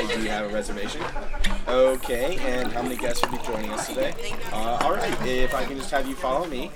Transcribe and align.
Hi, 0.00 0.06
do 0.14 0.20
have 0.30 0.50
a 0.50 0.54
reservation? 0.54 1.02
Okay, 1.68 2.38
and 2.46 2.72
how 2.72 2.80
many 2.80 2.96
guests 2.96 3.22
will 3.22 3.36
be 3.36 3.44
joining 3.44 3.70
us 3.70 3.86
today? 3.86 4.14
Uh, 4.50 4.78
all 4.80 4.94
right, 4.94 5.26
if 5.26 5.54
I 5.54 5.66
can 5.66 5.76
just 5.76 5.90
have 5.90 6.08
you 6.08 6.14
follow 6.14 6.46
me. 6.46 6.70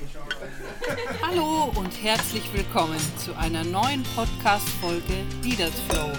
Hallo 1.23 1.73
und 1.75 1.91
herzlich 2.03 2.43
willkommen 2.53 3.01
zu 3.17 3.35
einer 3.39 3.65
neuen 3.65 4.03
Podcast-Folge 4.15 5.25
Leaders 5.43 5.73
Flow. 5.89 6.13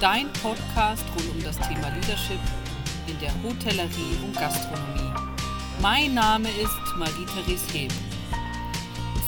Dein 0.00 0.32
Podcast 0.42 1.04
rund 1.14 1.30
um 1.30 1.44
das 1.44 1.58
Thema 1.58 1.90
Leadership 1.90 2.40
in 3.06 3.20
der 3.20 3.34
Hotellerie 3.42 4.16
und 4.24 4.34
Gastronomie. 4.34 5.12
Mein 5.82 6.14
Name 6.14 6.48
ist 6.48 6.96
Marie-Therese 6.96 7.70
Heb. 7.74 7.92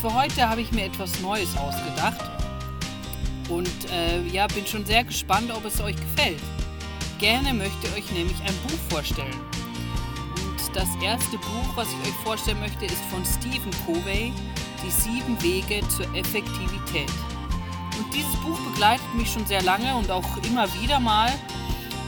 Für 0.01 0.15
heute 0.15 0.49
habe 0.49 0.63
ich 0.63 0.73
mir 0.73 0.87
etwas 0.87 1.21
Neues 1.21 1.55
ausgedacht. 1.59 2.25
Und 3.51 3.91
äh, 3.91 4.23
ja, 4.29 4.47
bin 4.47 4.67
schon 4.67 4.87
sehr 4.87 5.05
gespannt, 5.05 5.53
ob 5.55 5.67
es 5.67 5.79
euch 5.83 5.97
gefällt. 5.97 6.41
Gerne 7.23 7.55
möchte 7.55 7.87
euch 7.95 8.11
nämlich 8.11 8.37
ein 8.41 8.55
Buch 8.67 8.81
vorstellen. 8.97 9.39
Und 10.35 10.77
das 10.77 10.89
erste 11.01 11.39
Buch, 11.39 11.77
was 11.77 11.87
ich 11.93 12.09
euch 12.09 12.17
vorstellen 12.25 12.59
möchte, 12.59 12.85
ist 12.85 13.01
von 13.13 13.25
Stephen 13.25 13.71
Covey, 13.87 14.33
Die 14.85 14.91
sieben 14.91 15.41
Wege 15.41 15.87
zur 15.87 16.13
Effektivität. 16.17 17.13
Und 17.97 18.13
dieses 18.13 18.35
Buch 18.39 18.59
begleitet 18.73 19.07
mich 19.15 19.31
schon 19.31 19.47
sehr 19.47 19.63
lange 19.63 19.95
und 19.95 20.11
auch 20.11 20.37
immer 20.39 20.67
wieder 20.83 20.99
mal. 20.99 21.31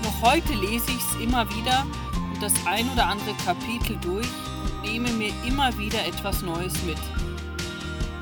Noch 0.03 0.33
heute 0.33 0.53
lese 0.55 0.91
ich 0.91 0.99
es 0.99 1.23
immer 1.23 1.49
wieder 1.55 1.87
und 2.33 2.43
das 2.43 2.53
ein 2.67 2.91
oder 2.91 3.07
andere 3.07 3.35
Kapitel 3.47 3.97
durch 4.01 4.27
und 4.65 4.91
nehme 4.91 5.11
mir 5.11 5.33
immer 5.47 5.79
wieder 5.79 6.05
etwas 6.05 6.43
Neues 6.43 6.75
mit. 6.83 6.99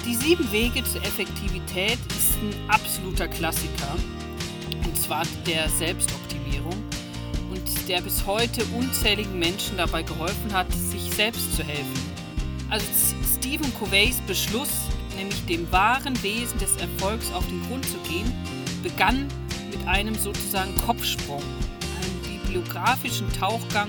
Die 0.05 0.15
sieben 0.15 0.53
Wege 0.53 0.85
zur 0.85 1.03
Effektivität 1.05 1.99
ist 2.11 2.37
ein 2.43 2.53
absoluter 2.69 3.29
Klassiker, 3.29 3.97
und 4.85 4.99
zwar 4.99 5.23
der 5.47 5.71
Selbstoptimierung 5.71 6.22
und 6.61 7.89
der 7.89 8.01
bis 8.01 8.27
heute 8.27 8.65
unzähligen 8.77 9.39
Menschen 9.39 9.77
dabei 9.77 10.03
geholfen 10.03 10.53
hat, 10.53 10.73
sich 10.73 11.11
selbst 11.15 11.55
zu 11.57 11.63
helfen. 11.63 12.13
Also 12.71 12.87
Stephen 13.39 13.73
Coveys 13.75 14.21
Beschluss, 14.27 14.71
nämlich 15.17 15.45
dem 15.47 15.71
wahren 15.71 16.21
Wesen 16.23 16.59
des 16.59 16.77
Erfolgs 16.77 17.31
auf 17.33 17.47
den 17.47 17.63
Grund 17.67 17.85
zu 17.87 17.99
gehen, 18.09 18.33
begann 18.83 19.29
mit 19.71 19.87
einem 19.87 20.15
sozusagen 20.15 20.75
Kopfsprung, 20.87 21.43
einem 21.43 22.41
bibliografischen 22.41 23.31
Tauchgang 23.39 23.89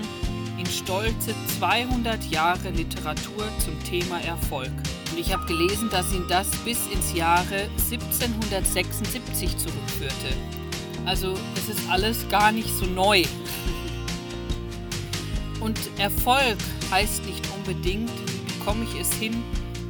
in 0.58 0.66
stolze 0.66 1.34
200 1.60 2.24
Jahre 2.26 2.70
Literatur 2.70 3.48
zum 3.60 3.82
Thema 3.84 4.20
Erfolg. 4.22 4.72
Und 5.12 5.20
ich 5.20 5.34
habe 5.34 5.46
gelesen, 5.46 5.90
dass 5.90 6.14
ihn 6.14 6.26
das 6.28 6.50
bis 6.66 6.88
ins 6.88 7.14
Jahre 7.14 7.70
1776 7.78 9.58
zurückführte. 9.58 10.63
Also 11.06 11.34
es 11.56 11.70
ist 11.70 11.90
alles 11.90 12.28
gar 12.30 12.52
nicht 12.52 12.70
so 12.70 12.86
neu. 12.86 13.24
Und 15.60 15.78
Erfolg 15.98 16.58
heißt 16.92 17.26
nicht 17.26 17.48
unbedingt, 17.56 18.10
wie 18.10 18.54
bekomme 18.58 18.86
ich 18.86 19.00
es 19.00 19.14
hin, 19.14 19.44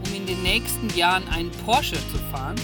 um 0.05 0.13
in 0.13 0.25
den 0.25 0.41
nächsten 0.43 0.95
Jahren 0.95 1.27
einen 1.29 1.51
Porsche 1.65 1.95
zu 1.95 2.17
fahren. 2.31 2.55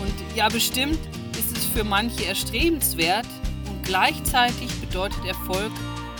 Und 0.00 0.36
ja, 0.36 0.48
bestimmt 0.48 0.98
ist 1.32 1.56
es 1.56 1.64
für 1.64 1.84
manche 1.84 2.24
erstrebenswert 2.24 3.26
und 3.66 3.82
gleichzeitig 3.84 4.68
bedeutet 4.80 5.24
Erfolg 5.24 5.72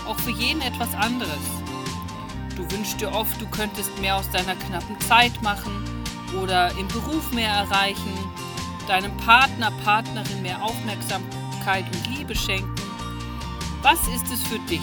auch 0.07 0.19
für 0.19 0.31
jeden 0.31 0.61
etwas 0.61 0.93
anderes. 0.95 1.39
Du 2.55 2.69
wünschst 2.71 2.99
dir 2.99 3.11
oft, 3.13 3.39
du 3.39 3.47
könntest 3.47 3.97
mehr 4.01 4.17
aus 4.17 4.29
deiner 4.31 4.55
knappen 4.55 4.99
Zeit 5.07 5.41
machen 5.41 5.71
oder 6.41 6.71
im 6.77 6.87
Beruf 6.89 7.31
mehr 7.31 7.51
erreichen, 7.51 8.13
deinem 8.89 9.15
Partner, 9.17 9.71
Partnerin 9.83 10.41
mehr 10.41 10.63
Aufmerksamkeit 10.63 11.85
und 11.93 12.17
Liebe 12.17 12.35
schenken. 12.35 12.73
Was 13.83 13.99
ist 14.07 14.33
es 14.33 14.41
für 14.47 14.57
dich? 14.67 14.81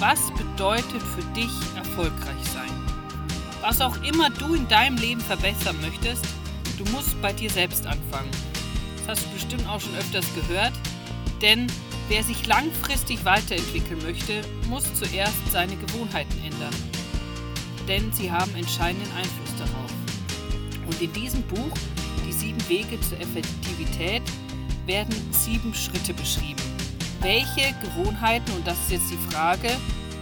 Was 0.00 0.32
bedeutet 0.32 1.00
für 1.00 1.22
dich 1.34 1.52
erfolgreich 1.76 2.44
sein? 2.52 2.70
Was 3.60 3.80
auch 3.80 3.96
immer 4.02 4.28
du 4.28 4.54
in 4.54 4.66
deinem 4.66 4.96
Leben 4.96 5.20
verbessern 5.20 5.76
möchtest, 5.80 6.24
du 6.78 6.84
musst 6.90 7.20
bei 7.22 7.32
dir 7.32 7.48
selbst 7.48 7.86
anfangen. 7.86 8.28
Das 8.96 9.16
hast 9.16 9.26
du 9.26 9.30
bestimmt 9.34 9.68
auch 9.68 9.80
schon 9.80 9.94
öfters 9.94 10.26
gehört, 10.34 10.72
denn 11.40 11.68
wer 12.08 12.24
sich 12.24 12.46
langfristig 12.48 13.24
weiterentwickeln 13.24 14.02
möchte, 14.02 14.42
muss 14.68 14.92
zuerst 14.94 15.52
seine 15.52 15.76
Gewohnheiten 15.76 16.42
ändern. 16.44 16.74
Denn 17.86 18.12
sie 18.12 18.32
haben 18.32 18.52
entscheidenden 18.56 19.12
Einfluss 19.12 19.54
darauf. 19.58 19.92
Und 20.86 21.00
in 21.00 21.12
diesem 21.12 21.42
Buch, 21.42 21.72
sieben 22.38 22.68
Wege 22.68 23.00
zur 23.00 23.20
Effektivität, 23.20 24.22
werden 24.86 25.14
sieben 25.30 25.74
Schritte 25.74 26.12
beschrieben. 26.14 26.62
Welche 27.20 27.74
Gewohnheiten, 27.80 28.50
und 28.52 28.66
das 28.66 28.78
ist 28.80 28.90
jetzt 28.92 29.10
die 29.10 29.32
Frage, 29.32 29.70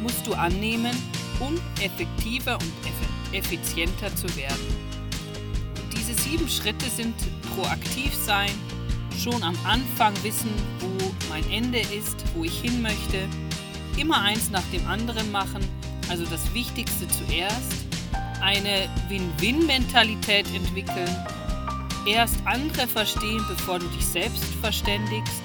musst 0.03 0.27
du 0.27 0.35
annehmen, 0.35 0.97
um 1.41 1.55
effektiver 1.83 2.59
und 2.59 2.73
effizienter 3.33 4.15
zu 4.15 4.29
werden? 4.37 4.93
Diese 5.97 6.15
sieben 6.15 6.49
Schritte 6.49 6.89
sind 6.89 7.15
proaktiv 7.57 8.15
sein, 8.15 8.51
schon 9.19 9.43
am 9.43 9.57
Anfang 9.65 10.15
wissen, 10.23 10.51
wo 10.81 11.13
mein 11.29 11.49
Ende 11.51 11.81
ist, 11.81 12.25
wo 12.35 12.45
ich 12.45 12.61
hin 12.61 12.83
möchte, 12.83 13.29
immer 13.97 14.21
eins 14.23 14.51
nach 14.51 14.65
dem 14.73 14.87
anderen 14.87 15.31
machen, 15.33 15.63
also 16.09 16.25
das 16.27 16.53
Wichtigste 16.55 17.07
zuerst, 17.09 17.87
eine 18.41 18.89
Win-Win-Mentalität 19.09 20.47
entwickeln, 20.55 21.11
erst 22.07 22.37
andere 22.45 22.87
verstehen, 22.87 23.45
bevor 23.49 23.79
du 23.79 23.87
dich 23.89 24.07
selbst 24.07 24.45
verständigst, 24.61 25.43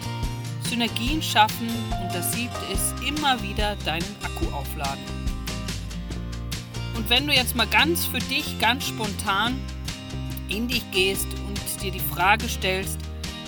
Synergien 0.69 1.21
schaffen 1.21 1.69
und 1.69 2.13
das 2.13 2.33
siebte 2.33 2.59
ist 2.73 2.93
immer 3.07 3.41
wieder 3.41 3.75
deinen 3.85 4.15
Akku 4.23 4.45
aufladen. 4.53 5.03
Und 6.95 7.09
wenn 7.09 7.27
du 7.27 7.33
jetzt 7.33 7.55
mal 7.55 7.67
ganz 7.67 8.05
für 8.05 8.19
dich, 8.19 8.59
ganz 8.59 8.87
spontan 8.87 9.59
in 10.49 10.67
dich 10.67 10.89
gehst 10.91 11.27
und 11.47 11.57
dir 11.81 11.91
die 11.91 11.99
Frage 11.99 12.49
stellst, 12.49 12.97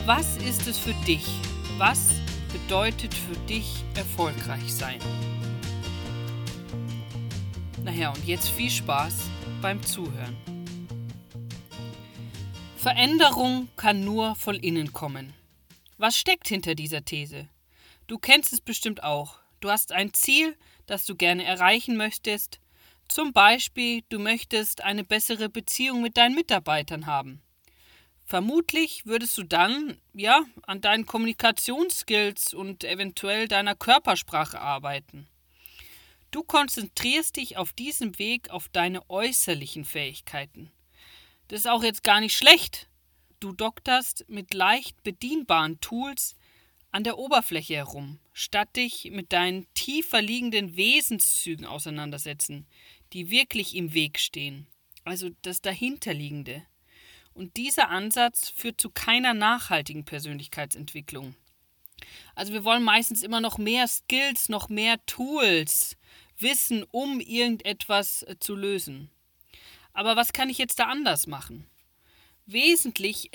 was 0.06 0.38
ist 0.38 0.68
es 0.68 0.78
für 0.78 0.94
dich? 1.06 1.26
Was 1.78 2.10
bedeutet 2.54 3.14
für 3.14 3.38
dich 3.48 3.84
erfolgreich 3.96 4.74
sein? 4.74 5.00
Naja, 7.84 8.10
und 8.10 8.26
jetzt 8.26 8.50
viel 8.50 8.70
Spaß 8.70 9.16
beim 9.62 9.82
Zuhören. 9.84 10.59
Veränderung 12.82 13.68
kann 13.76 14.06
nur 14.06 14.36
von 14.36 14.56
innen 14.56 14.94
kommen. 14.94 15.34
Was 15.98 16.16
steckt 16.16 16.48
hinter 16.48 16.76
dieser 16.76 17.04
These? 17.04 17.50
Du 18.08 18.18
kennst 18.18 18.54
es 18.54 18.62
bestimmt 18.62 19.04
auch. 19.04 19.40
Du 19.60 19.70
hast 19.70 19.92
ein 19.92 20.14
Ziel, 20.14 20.56
das 20.86 21.06
du 21.06 21.14
gerne 21.14 21.44
erreichen 21.44 21.98
möchtest. 21.98 22.62
Zum 23.10 23.34
Beispiel, 23.34 24.04
du 24.08 24.18
möchtest 24.18 24.82
eine 24.82 25.04
bessere 25.04 25.50
Beziehung 25.50 26.02
mit 26.02 26.16
deinen 26.16 26.36
Mitarbeitern 26.36 27.06
haben. 27.06 27.42
Vermutlich 28.24 29.06
würdest 29.06 29.38
du 29.38 29.44
dann, 29.44 29.98
ja, 30.14 30.46
an 30.62 30.80
deinen 30.80 31.06
Kommunikationsskills 31.06 32.54
und 32.54 32.86
eventuell 32.86 33.50
deiner 33.50 33.76
Körpersprache 33.76 34.62
arbeiten. 34.62 35.28
Du 36.32 36.44
konzentrierst 36.44 37.36
dich 37.36 37.58
auf 37.58 37.74
diesem 37.74 38.18
Weg 38.20 38.52
auf 38.52 38.70
deine 38.70 39.10
äußerlichen 39.10 39.84
Fähigkeiten. 39.84 40.72
Das 41.50 41.62
ist 41.62 41.68
auch 41.68 41.84
jetzt 41.84 42.04
gar 42.04 42.22
nicht 42.22 42.38
schlecht. 42.38 42.88
Du 43.40 43.52
dokterst 43.54 44.24
mit 44.30 44.54
leicht 44.54 45.02
bedienbaren 45.04 45.80
Tools 45.82 46.36
an 46.92 47.04
der 47.04 47.18
Oberfläche 47.18 47.76
herum, 47.76 48.20
statt 48.34 48.76
dich 48.76 49.10
mit 49.12 49.34
deinen 49.34 49.68
tiefer 49.74 50.22
liegenden 50.22 50.78
Wesenszügen 50.78 51.66
auseinandersetzen, 51.66 52.68
die 53.14 53.32
wirklich 53.32 53.76
im 53.76 53.94
Weg 53.94 54.20
stehen, 54.20 54.68
also 55.06 55.30
das 55.42 55.62
dahinterliegende. 55.62 56.64
Und 57.34 57.58
dieser 57.58 57.90
Ansatz 57.90 58.50
führt 58.50 58.80
zu 58.80 58.92
keiner 58.92 59.34
nachhaltigen 59.34 60.06
Persönlichkeitsentwicklung. 60.06 61.36
Also 62.36 62.54
wir 62.54 62.64
wollen 62.64 62.84
meistens 62.84 63.24
immer 63.24 63.42
noch 63.42 63.58
mehr 63.58 63.88
Skills, 63.88 64.50
noch 64.50 64.70
mehr 64.70 65.04
Tools, 65.08 65.98
Wissen, 66.38 66.84
um 66.92 67.20
irgendetwas 67.20 68.24
äh, 68.24 68.36
zu 68.40 68.56
lösen. 68.56 69.10
Aber 70.00 70.16
was 70.16 70.32
kann 70.32 70.50
ich 70.50 70.58
jetzt 70.58 70.80
da 70.80 70.86
anders 70.86 71.28
machen? 71.28 71.70
Wesentlich 72.46 73.32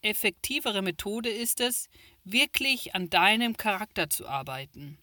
effektivere 0.00 0.80
Methode 0.80 1.28
ist 1.28 1.60
es, 1.60 1.90
wirklich 2.24 2.94
an 2.94 3.10
deinem 3.10 3.58
Charakter 3.58 4.08
zu 4.08 4.26
arbeiten. 4.26 4.96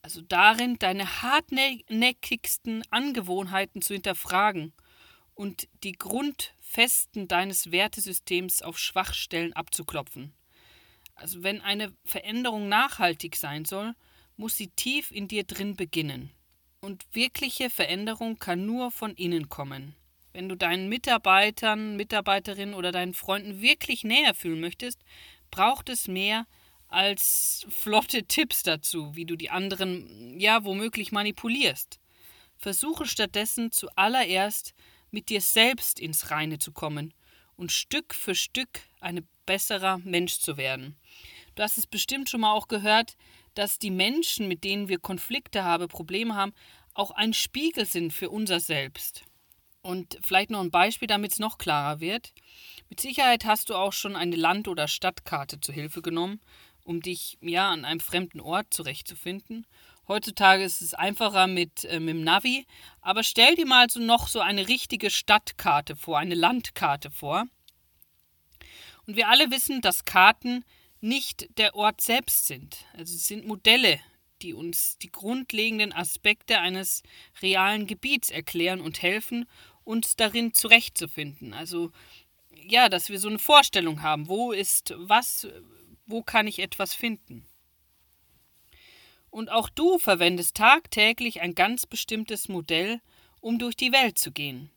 Also 0.00 0.20
darin, 0.20 0.78
deine 0.78 1.22
hartnäckigsten 1.22 2.84
Angewohnheiten 2.90 3.82
zu 3.82 3.94
hinterfragen 3.94 4.72
und 5.34 5.66
die 5.82 5.90
Grundfesten 5.90 7.26
deines 7.26 7.72
Wertesystems 7.72 8.62
auf 8.62 8.78
Schwachstellen 8.78 9.52
abzuklopfen. 9.54 10.32
Also 11.16 11.42
wenn 11.42 11.60
eine 11.60 11.92
Veränderung 12.04 12.68
nachhaltig 12.68 13.34
sein 13.34 13.64
soll, 13.64 13.96
muss 14.36 14.56
sie 14.56 14.68
tief 14.68 15.10
in 15.10 15.26
dir 15.26 15.42
drin 15.42 15.74
beginnen. 15.74 16.30
Und 16.80 17.06
wirkliche 17.12 17.70
Veränderung 17.70 18.38
kann 18.38 18.64
nur 18.64 18.92
von 18.92 19.16
innen 19.16 19.48
kommen. 19.48 19.96
Wenn 20.32 20.48
du 20.48 20.56
deinen 20.56 20.88
Mitarbeitern, 20.88 21.96
Mitarbeiterinnen 21.96 22.74
oder 22.74 22.90
deinen 22.90 23.14
Freunden 23.14 23.60
wirklich 23.60 24.02
näher 24.04 24.34
fühlen 24.34 24.60
möchtest, 24.60 25.00
braucht 25.50 25.88
es 25.88 26.08
mehr 26.08 26.46
als 26.88 27.66
flotte 27.68 28.24
Tipps 28.24 28.62
dazu, 28.62 29.14
wie 29.14 29.24
du 29.24 29.36
die 29.36 29.50
anderen 29.50 30.38
ja 30.38 30.64
womöglich 30.64 31.12
manipulierst. 31.12 32.00
Versuche 32.56 33.06
stattdessen 33.06 33.72
zuallererst 33.72 34.74
mit 35.10 35.28
dir 35.28 35.40
selbst 35.40 36.00
ins 36.00 36.30
Reine 36.30 36.58
zu 36.58 36.72
kommen 36.72 37.12
und 37.56 37.72
Stück 37.72 38.14
für 38.14 38.34
Stück 38.34 38.80
ein 39.00 39.26
besserer 39.46 39.98
Mensch 39.98 40.38
zu 40.38 40.56
werden. 40.56 40.96
Du 41.54 41.62
hast 41.62 41.76
es 41.76 41.86
bestimmt 41.86 42.30
schon 42.30 42.40
mal 42.40 42.52
auch 42.52 42.68
gehört, 42.68 43.16
dass 43.54 43.78
die 43.78 43.90
Menschen, 43.90 44.48
mit 44.48 44.64
denen 44.64 44.88
wir 44.88 44.98
Konflikte 44.98 45.64
haben, 45.64 45.88
Probleme 45.88 46.34
haben, 46.34 46.52
auch 46.94 47.10
ein 47.10 47.34
Spiegel 47.34 47.84
sind 47.84 48.12
für 48.12 48.30
unser 48.30 48.60
Selbst. 48.60 49.24
Und 49.82 50.16
vielleicht 50.22 50.50
noch 50.50 50.60
ein 50.60 50.70
Beispiel, 50.70 51.08
damit 51.08 51.32
es 51.32 51.38
noch 51.40 51.58
klarer 51.58 52.00
wird. 52.00 52.32
Mit 52.88 53.00
Sicherheit 53.00 53.44
hast 53.44 53.68
du 53.68 53.74
auch 53.74 53.92
schon 53.92 54.14
eine 54.14 54.36
Land- 54.36 54.68
oder 54.68 54.86
Stadtkarte 54.86 55.60
zu 55.60 55.72
Hilfe 55.72 56.02
genommen, 56.02 56.40
um 56.84 57.00
dich 57.00 57.36
ja 57.40 57.70
an 57.70 57.84
einem 57.84 58.00
fremden 58.00 58.40
Ort 58.40 58.72
zurechtzufinden. 58.72 59.66
Heutzutage 60.06 60.62
ist 60.62 60.82
es 60.82 60.94
einfacher 60.94 61.46
mit, 61.46 61.84
äh, 61.84 62.00
mit 62.00 62.14
dem 62.14 62.24
Navi, 62.24 62.66
aber 63.00 63.22
stell 63.22 63.54
dir 63.54 63.66
mal 63.66 63.88
so 63.90 64.00
noch 64.00 64.28
so 64.28 64.40
eine 64.40 64.68
richtige 64.68 65.10
Stadtkarte 65.10 65.96
vor, 65.96 66.18
eine 66.18 66.34
Landkarte 66.34 67.10
vor. 67.10 67.46
Und 69.06 69.16
wir 69.16 69.28
alle 69.28 69.50
wissen, 69.50 69.80
dass 69.80 70.04
Karten 70.04 70.64
nicht 71.00 71.48
der 71.58 71.74
Ort 71.74 72.00
selbst 72.00 72.46
sind. 72.46 72.84
Also 72.92 73.14
es 73.14 73.26
sind 73.26 73.46
Modelle, 73.46 74.00
die 74.42 74.54
uns 74.54 74.98
die 74.98 75.10
grundlegenden 75.10 75.92
Aspekte 75.92 76.58
eines 76.58 77.02
realen 77.40 77.86
Gebiets 77.86 78.30
erklären 78.30 78.80
und 78.80 79.02
helfen, 79.02 79.48
uns 79.84 80.16
darin 80.16 80.54
zurechtzufinden. 80.54 81.54
Also 81.54 81.90
ja, 82.50 82.88
dass 82.88 83.08
wir 83.08 83.18
so 83.18 83.28
eine 83.28 83.38
Vorstellung 83.38 84.02
haben, 84.02 84.28
wo 84.28 84.52
ist 84.52 84.94
was, 84.96 85.48
wo 86.06 86.22
kann 86.22 86.46
ich 86.46 86.58
etwas 86.58 86.94
finden. 86.94 87.46
Und 89.30 89.50
auch 89.50 89.68
du 89.68 89.98
verwendest 89.98 90.56
tagtäglich 90.56 91.40
ein 91.40 91.54
ganz 91.54 91.86
bestimmtes 91.86 92.48
Modell, 92.48 93.00
um 93.40 93.58
durch 93.58 93.76
die 93.76 93.92
Welt 93.92 94.18
zu 94.18 94.30
gehen. 94.30 94.70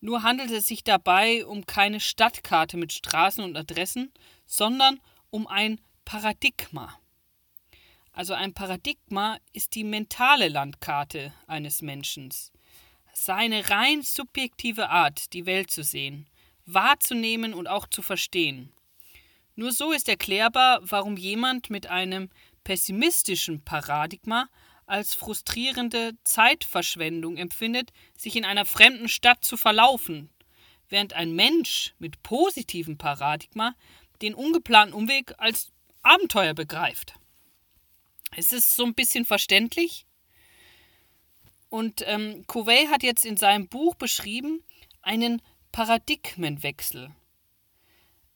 Nur 0.00 0.24
handelt 0.24 0.50
es 0.50 0.66
sich 0.66 0.82
dabei 0.82 1.46
um 1.46 1.64
keine 1.64 2.00
Stadtkarte 2.00 2.76
mit 2.76 2.92
Straßen 2.92 3.44
und 3.44 3.56
Adressen, 3.56 4.12
sondern 4.46 5.00
um 5.30 5.46
ein 5.46 5.80
Paradigma. 6.04 6.98
Also 8.12 8.34
ein 8.34 8.52
Paradigma 8.52 9.38
ist 9.52 9.76
die 9.76 9.84
mentale 9.84 10.48
Landkarte 10.48 11.32
eines 11.46 11.82
Menschen. 11.82 12.30
Seine 13.12 13.70
rein 13.70 14.02
subjektive 14.02 14.88
Art, 14.88 15.32
die 15.32 15.46
Welt 15.46 15.70
zu 15.70 15.82
sehen, 15.84 16.26
wahrzunehmen 16.66 17.54
und 17.54 17.66
auch 17.68 17.86
zu 17.86 18.02
verstehen. 18.02 18.72
Nur 19.54 19.72
so 19.72 19.92
ist 19.92 20.08
erklärbar, 20.08 20.80
warum 20.82 21.16
jemand 21.16 21.68
mit 21.68 21.86
einem 21.86 22.30
pessimistischen 22.64 23.62
Paradigma 23.64 24.48
als 24.86 25.14
frustrierende 25.14 26.12
Zeitverschwendung 26.24 27.36
empfindet, 27.36 27.92
sich 28.16 28.36
in 28.36 28.44
einer 28.44 28.64
fremden 28.64 29.08
Stadt 29.08 29.44
zu 29.44 29.56
verlaufen, 29.56 30.30
während 30.88 31.12
ein 31.12 31.32
Mensch 31.32 31.94
mit 31.98 32.22
positivem 32.22 32.98
Paradigma 32.98 33.74
den 34.22 34.34
ungeplanten 34.34 34.94
Umweg 34.94 35.34
als 35.38 35.72
Abenteuer 36.02 36.54
begreift. 36.54 37.14
Es 38.36 38.52
ist 38.52 38.74
so 38.74 38.84
ein 38.84 38.94
bisschen 38.94 39.24
verständlich. 39.24 40.06
Und 41.72 42.04
ähm, 42.06 42.44
Covey 42.48 42.88
hat 42.90 43.02
jetzt 43.02 43.24
in 43.24 43.38
seinem 43.38 43.66
Buch 43.66 43.94
beschrieben 43.94 44.62
einen 45.00 45.40
Paradigmenwechsel. 45.72 47.10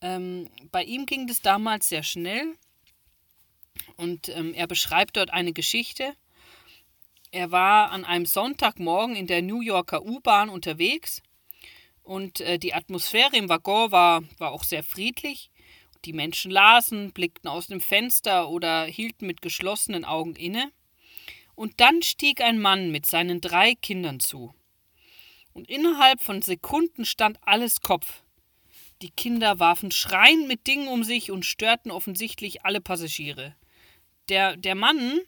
Ähm, 0.01 0.49
bei 0.73 0.83
ihm 0.83 1.05
ging 1.05 1.27
das 1.27 1.43
damals 1.43 1.91
sehr 1.91 2.03
schnell 2.03 2.55
und 3.99 4.31
ähm, 4.31 4.55
er 4.55 4.67
beschreibt 4.67 5.19
dort 5.19 5.35
eine 5.35 5.53
Geschichte. 5.53 6.15
Er 7.31 7.51
war 7.51 7.91
an 7.91 8.07
einem 8.07 8.25
Sonntagmorgen 8.25 9.15
in 9.15 9.27
der 9.27 9.43
New 9.43 9.61
Yorker 9.61 10.03
U-Bahn 10.03 10.49
unterwegs 10.49 11.23
und 12.03 12.41
äh, 12.41 12.59
die 12.59 12.73
Atmosphäre 12.73 13.37
im 13.37 13.51
Waggon 13.51 13.93
war, 13.93 14.23
war 14.39 14.51
auch 14.51 14.65
sehr 14.65 14.83
friedlich. 14.83 15.51
Die 16.07 16.15
Menschen 16.15 16.51
lasen, 16.51 17.13
blickten 17.13 17.51
aus 17.51 17.67
dem 17.67 17.83
Fenster 17.83 18.49
oder 18.49 18.87
hielten 18.87 19.27
mit 19.27 19.43
geschlossenen 19.43 20.07
Augen 20.07 20.37
inne. 20.37 20.73
Und 21.57 21.81
dann 21.81 22.03
stieg 22.03 22.41
ein 22.41 22.61
Mann 22.61 22.93
mit 22.93 23.07
seinen 23.07 23.41
drei 23.41 23.75
Kindern 23.75 24.21
zu. 24.21 24.55
Und 25.53 25.69
innerhalb 25.69 26.21
von 26.21 26.43
Sekunden 26.43 27.05
stand 27.05 27.39
alles 27.43 27.81
Kopf. 27.81 28.23
Die 29.03 29.11
Kinder 29.11 29.59
warfen 29.59 29.91
schreiend 29.91 30.47
mit 30.47 30.67
Dingen 30.67 30.89
um 30.89 31.03
sich 31.03 31.31
und 31.31 31.45
störten 31.45 31.91
offensichtlich 31.91 32.65
alle 32.65 32.81
Passagiere. 32.81 33.57
Der, 34.29 34.57
der 34.57 34.75
Mann 34.75 35.21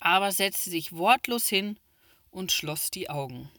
aber 0.00 0.32
setzte 0.32 0.70
sich 0.70 0.92
wortlos 0.92 1.48
hin 1.48 1.78
und 2.30 2.52
schloss 2.52 2.90
die 2.90 3.10
Augen. 3.10 3.50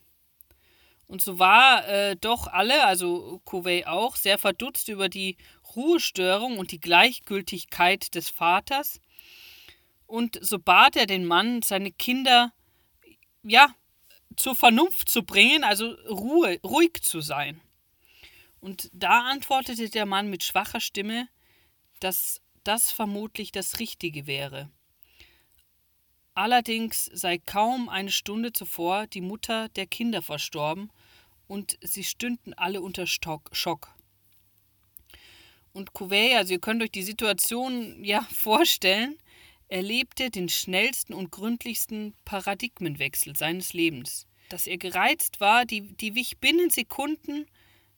Und 1.06 1.22
so 1.22 1.38
war 1.38 1.88
äh, 1.88 2.16
doch 2.16 2.48
alle, 2.48 2.86
also 2.86 3.42
Covey 3.46 3.86
auch, 3.86 4.16
sehr 4.16 4.38
verdutzt 4.38 4.88
über 4.88 5.10
die 5.10 5.38
Ruhestörung 5.76 6.58
und 6.58 6.72
die 6.72 6.80
Gleichgültigkeit 6.80 8.16
des 8.16 8.30
Vaters. 8.30 9.00
Und 10.14 10.38
so 10.44 10.60
bat 10.60 10.96
er 10.96 11.08
den 11.08 11.26
Mann, 11.26 11.64
seine 11.64 11.92
Kinder, 11.92 12.54
ja, 13.42 13.74
zur 14.36 14.54
Vernunft 14.54 15.10
zu 15.10 15.24
bringen, 15.24 15.64
also 15.64 15.90
Ruhe, 16.08 16.60
ruhig 16.64 17.02
zu 17.02 17.20
sein. 17.20 17.60
Und 18.60 18.92
da 18.94 19.22
antwortete 19.22 19.90
der 19.90 20.06
Mann 20.06 20.30
mit 20.30 20.44
schwacher 20.44 20.82
Stimme, 20.82 21.30
dass 22.00 22.42
das 22.64 22.92
vermutlich 22.92 23.52
das 23.52 23.80
Richtige 23.80 24.28
wäre. 24.28 24.70
Allerdings 26.36 27.06
sei 27.06 27.40
kaum 27.40 27.90
eine 27.90 28.12
Stunde 28.12 28.54
zuvor 28.54 29.08
die 29.08 29.22
Mutter 29.22 29.68
der 29.70 29.88
Kinder 29.88 30.22
verstorben 30.22 30.92
und 31.48 31.80
sie 31.82 32.04
stünden 32.04 32.54
alle 32.54 32.82
unter 32.82 33.08
Schock. 33.08 33.96
Und 35.72 35.94
Covey, 35.94 36.36
also 36.36 36.54
ihr 36.54 36.60
könnt 36.60 36.84
euch 36.84 36.92
die 36.92 37.02
Situation 37.02 38.04
ja 38.04 38.22
vorstellen, 38.32 39.18
erlebte 39.74 40.30
den 40.30 40.50
schnellsten 40.50 41.16
und 41.16 41.32
gründlichsten 41.32 42.14
Paradigmenwechsel 42.26 43.36
seines 43.36 43.74
Lebens. 43.74 44.28
Dass 44.50 44.68
er 44.68 44.78
gereizt 44.78 45.40
war, 45.40 45.66
die, 45.66 45.82
die 45.96 46.14
wich 46.14 46.38
binnen 46.38 46.70
Sekunden 46.70 47.48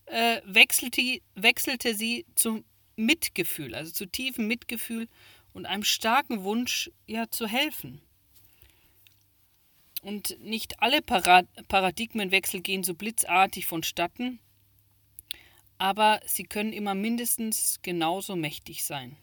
äh, 0.06 0.40
wechselte, 0.46 1.20
wechselte 1.36 1.94
sie 1.94 2.26
zum 2.34 2.64
Mitgefühl, 2.96 3.76
also 3.76 3.92
zu 3.92 4.06
tiefem 4.06 4.48
Mitgefühl 4.48 5.10
und 5.52 5.66
einem 5.66 5.84
starken 5.84 6.46
Wunsch, 6.46 6.92
ja, 7.08 7.30
zu 7.30 7.46
helfen. 7.46 8.02
Und 10.02 10.40
nicht 10.40 10.82
alle 10.82 11.02
Paradigmenwechsel 11.02 12.62
gehen 12.62 12.86
so 12.86 12.94
blitzartig 12.94 13.66
vonstatten, 13.66 14.40
aber 15.78 16.22
sie 16.26 16.46
können 16.46 16.72
immer 16.72 16.96
mindestens 16.96 17.80
genauso 17.82 18.38
mächtig 18.38 18.86
sein. 18.86 19.18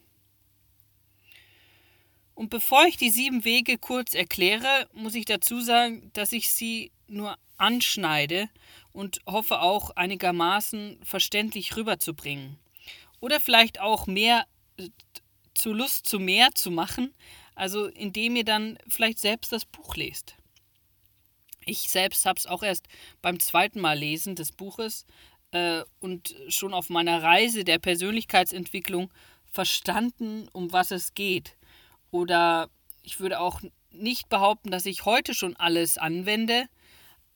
Und 2.42 2.48
bevor 2.48 2.86
ich 2.86 2.96
die 2.96 3.10
sieben 3.10 3.44
Wege 3.44 3.78
kurz 3.78 4.14
erkläre, 4.14 4.88
muss 4.92 5.14
ich 5.14 5.26
dazu 5.26 5.60
sagen, 5.60 6.10
dass 6.12 6.32
ich 6.32 6.50
sie 6.50 6.90
nur 7.06 7.38
anschneide 7.56 8.48
und 8.90 9.20
hoffe 9.28 9.60
auch 9.60 9.90
einigermaßen 9.90 10.98
verständlich 11.04 11.76
rüberzubringen. 11.76 12.58
Oder 13.20 13.38
vielleicht 13.38 13.80
auch 13.80 14.08
mehr 14.08 14.44
äh, 14.76 14.88
zu 15.54 15.72
Lust 15.72 16.08
zu 16.08 16.18
mehr 16.18 16.48
zu 16.52 16.72
machen, 16.72 17.14
also 17.54 17.86
indem 17.86 18.34
ihr 18.34 18.44
dann 18.44 18.76
vielleicht 18.88 19.20
selbst 19.20 19.52
das 19.52 19.64
Buch 19.64 19.94
lest. 19.94 20.34
Ich 21.64 21.90
selbst 21.90 22.26
habe 22.26 22.40
es 22.40 22.46
auch 22.46 22.64
erst 22.64 22.88
beim 23.20 23.38
zweiten 23.38 23.80
Mal 23.80 23.96
lesen 23.96 24.34
des 24.34 24.50
Buches 24.50 25.06
äh, 25.52 25.82
und 26.00 26.34
schon 26.48 26.74
auf 26.74 26.90
meiner 26.90 27.22
Reise 27.22 27.62
der 27.62 27.78
Persönlichkeitsentwicklung 27.78 29.12
verstanden, 29.52 30.48
um 30.52 30.72
was 30.72 30.90
es 30.90 31.14
geht. 31.14 31.56
Oder 32.12 32.70
ich 33.02 33.18
würde 33.18 33.40
auch 33.40 33.60
nicht 33.90 34.28
behaupten, 34.28 34.70
dass 34.70 34.86
ich 34.86 35.04
heute 35.04 35.34
schon 35.34 35.56
alles 35.56 35.98
anwende, 35.98 36.68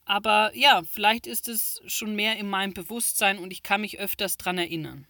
aber 0.05 0.55
ja, 0.55 0.83
vielleicht 0.89 1.27
ist 1.27 1.49
es 1.49 1.81
schon 1.85 2.15
mehr 2.15 2.37
in 2.37 2.49
meinem 2.49 2.73
Bewusstsein 2.73 3.39
und 3.39 3.51
ich 3.51 3.61
kann 3.61 3.81
mich 3.81 3.99
öfters 3.99 4.37
daran 4.37 4.57
erinnern. 4.57 5.05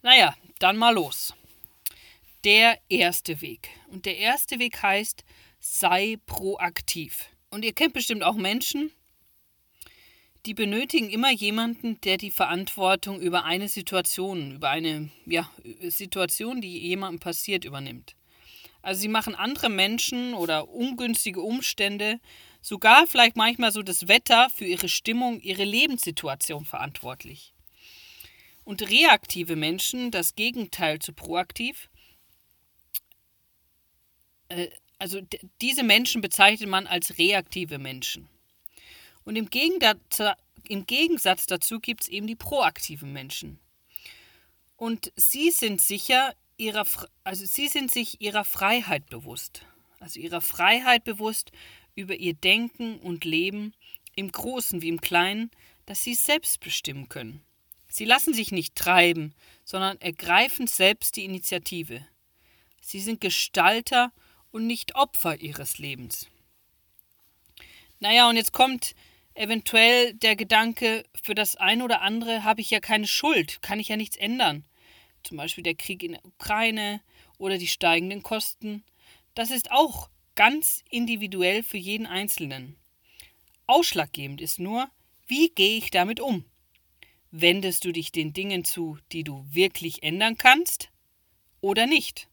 Naja, 0.00 0.34
dann 0.58 0.78
mal 0.78 0.94
los. 0.94 1.34
Der 2.44 2.80
erste 2.88 3.42
Weg. 3.42 3.68
Und 3.88 4.06
der 4.06 4.16
erste 4.16 4.58
Weg 4.58 4.82
heißt, 4.82 5.24
sei 5.58 6.16
proaktiv. 6.24 7.26
Und 7.50 7.62
ihr 7.62 7.74
kennt 7.74 7.92
bestimmt 7.92 8.22
auch 8.22 8.36
Menschen, 8.36 8.90
die 10.46 10.54
benötigen 10.54 11.10
immer 11.10 11.30
jemanden, 11.30 12.00
der 12.00 12.16
die 12.16 12.30
Verantwortung 12.30 13.20
über 13.20 13.44
eine 13.44 13.68
Situation, 13.68 14.52
über 14.52 14.70
eine 14.70 15.10
ja, 15.26 15.50
Situation, 15.88 16.60
die 16.60 16.78
jemandem 16.78 17.20
passiert, 17.20 17.64
übernimmt. 17.64 18.16
Also 18.82 19.02
sie 19.02 19.08
machen 19.08 19.34
andere 19.34 19.68
Menschen 19.68 20.32
oder 20.32 20.68
ungünstige 20.68 21.42
Umstände, 21.42 22.18
sogar 22.62 23.06
vielleicht 23.06 23.36
manchmal 23.36 23.72
so 23.72 23.82
das 23.82 24.08
Wetter 24.08 24.48
für 24.50 24.64
ihre 24.64 24.88
Stimmung, 24.88 25.40
ihre 25.40 25.64
Lebenssituation 25.64 26.64
verantwortlich. 26.64 27.52
Und 28.64 28.88
reaktive 28.88 29.56
Menschen, 29.56 30.10
das 30.10 30.34
Gegenteil 30.34 31.00
zu 31.00 31.12
proaktiv, 31.12 31.90
äh, 34.48 34.68
also 34.98 35.20
diese 35.60 35.82
Menschen 35.82 36.20
bezeichnet 36.20 36.68
man 36.68 36.86
als 36.86 37.18
reaktive 37.18 37.78
Menschen. 37.78 38.28
Und 39.24 39.36
im 39.36 39.50
Gegensatz, 39.50 40.22
im 40.68 40.86
Gegensatz 40.86 41.46
dazu 41.46 41.80
gibt 41.80 42.02
es 42.02 42.08
eben 42.08 42.26
die 42.26 42.36
proaktiven 42.36 43.12
Menschen. 43.12 43.58
Und 44.76 45.12
sie 45.16 45.50
sind 45.50 45.80
sicher 45.80 46.34
ihrer, 46.56 46.86
also 47.24 47.44
sie 47.44 47.68
sind 47.68 47.90
sich 47.90 48.20
ihrer 48.20 48.44
Freiheit 48.44 49.06
bewusst. 49.06 49.64
Also 49.98 50.20
ihrer 50.20 50.40
Freiheit 50.40 51.04
bewusst 51.04 51.52
über 51.94 52.14
ihr 52.14 52.34
Denken 52.34 52.98
und 52.98 53.24
Leben 53.24 53.74
im 54.16 54.32
Großen 54.32 54.80
wie 54.80 54.88
im 54.88 55.00
Kleinen, 55.00 55.50
dass 55.86 56.02
sie 56.02 56.14
selbst 56.14 56.60
bestimmen 56.60 57.08
können. 57.08 57.42
Sie 57.88 58.04
lassen 58.04 58.32
sich 58.32 58.52
nicht 58.52 58.74
treiben, 58.76 59.34
sondern 59.64 60.00
ergreifen 60.00 60.66
selbst 60.66 61.16
die 61.16 61.24
Initiative. 61.24 62.06
Sie 62.80 63.00
sind 63.00 63.20
Gestalter 63.20 64.12
und 64.52 64.66
nicht 64.66 64.94
Opfer 64.94 65.40
ihres 65.40 65.78
Lebens. 65.78 66.28
Naja, 67.98 68.28
und 68.28 68.36
jetzt 68.36 68.52
kommt 68.52 68.94
eventuell 69.34 70.14
der 70.14 70.36
Gedanke, 70.36 71.04
für 71.22 71.34
das 71.34 71.56
eine 71.56 71.84
oder 71.84 72.02
andere 72.02 72.44
habe 72.44 72.60
ich 72.60 72.70
ja 72.70 72.80
keine 72.80 73.06
Schuld, 73.06 73.62
kann 73.62 73.80
ich 73.80 73.88
ja 73.88 73.96
nichts 73.96 74.16
ändern. 74.16 74.64
Zum 75.22 75.36
Beispiel 75.36 75.64
der 75.64 75.74
Krieg 75.74 76.02
in 76.02 76.12
der 76.12 76.24
Ukraine 76.24 77.00
oder 77.38 77.58
die 77.58 77.68
steigenden 77.68 78.22
Kosten. 78.22 78.84
Das 79.34 79.50
ist 79.50 79.70
auch 79.70 80.08
ganz 80.34 80.82
individuell 80.90 81.62
für 81.62 81.76
jeden 81.76 82.06
Einzelnen. 82.06 82.76
Ausschlaggebend 83.66 84.40
ist 84.40 84.58
nur, 84.58 84.90
wie 85.26 85.50
gehe 85.50 85.78
ich 85.78 85.90
damit 85.90 86.20
um? 86.20 86.44
Wendest 87.30 87.84
du 87.84 87.92
dich 87.92 88.10
den 88.10 88.32
Dingen 88.32 88.64
zu, 88.64 88.98
die 89.12 89.22
du 89.22 89.46
wirklich 89.50 90.02
ändern 90.02 90.36
kannst 90.36 90.90
oder 91.60 91.86
nicht? 91.86 92.28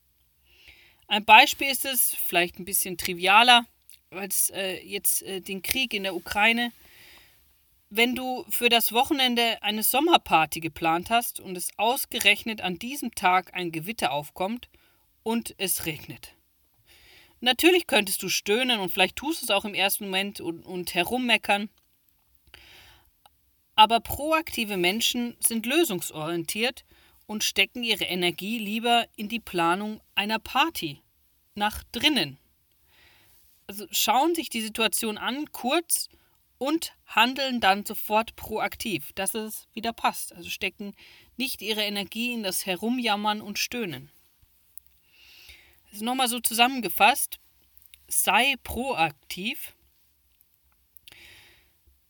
Ein 1.08 1.24
Beispiel 1.24 1.68
ist 1.68 1.86
es, 1.86 2.16
vielleicht 2.16 2.60
ein 2.60 2.66
bisschen 2.66 2.98
trivialer 2.98 3.66
als 4.10 4.50
äh, 4.50 4.84
jetzt 4.84 5.22
äh, 5.24 5.42
den 5.42 5.62
Krieg 5.62 5.94
in 5.94 6.04
der 6.04 6.16
Ukraine. 6.16 6.72
Wenn 7.90 8.16
du 8.16 8.46
für 8.50 8.68
das 8.68 8.92
Wochenende 8.92 9.62
eine 9.62 9.82
Sommerparty 9.82 10.60
geplant 10.60 11.10
hast 11.10 11.40
und 11.40 11.56
es 11.56 11.70
ausgerechnet 11.78 12.60
an 12.60 12.78
diesem 12.78 13.16
Tag 13.16 13.54
ein 13.54 13.72
Gewitter 13.72 14.12
aufkommt 14.12 14.68
und 15.24 15.56
es 15.58 15.86
regnet. 15.86 16.36
Natürlich 17.40 17.88
könntest 17.88 18.22
du 18.24 18.30
stöhnen 18.30 18.80
und 18.80 18.90
vielleicht 18.90 19.16
tust 19.16 19.42
du 19.42 19.46
es 19.46 19.52
auch 19.52 19.64
im 19.64 19.74
ersten 19.74 20.06
Moment 20.06 20.42
und, 20.42 20.64
und 20.66 20.96
herummeckern. 20.96 21.70
Aber 23.76 24.02
proaktive 24.02 24.76
Menschen 24.76 25.38
sind 25.40 25.66
lösungsorientiert 25.66 26.84
und 27.26 27.44
stecken 27.44 27.84
ihre 27.84 28.06
Energie 28.06 28.58
lieber 28.58 29.06
in 29.16 29.30
die 29.30 29.40
Planung 29.40 30.02
einer 30.16 30.40
Party 30.40 31.02
nach 31.56 31.84
drinnen. 31.92 32.38
Also 33.68 33.86
schauen 33.92 34.34
sich 34.34 34.50
die 34.50 34.62
Situation 34.62 35.18
an, 35.18 35.52
kurz 35.52 36.10
und 36.58 36.94
handeln 37.06 37.60
dann 37.60 37.86
sofort 37.86 38.36
proaktiv, 38.36 39.14
dass 39.14 39.36
es 39.36 39.68
wieder 39.74 39.94
passt. 39.94 40.34
Also 40.34 40.50
stecken 40.50 40.96
nicht 41.36 41.62
ihre 41.62 41.84
Energie 41.84 42.34
in 42.34 42.44
das 42.44 42.66
Herumjammern 42.66 43.42
und 43.42 43.60
Stöhnen. 43.60 44.12
Also 45.92 46.04
nochmal 46.04 46.28
so 46.28 46.40
zusammengefasst, 46.40 47.40
sei 48.08 48.56
proaktiv. 48.64 49.76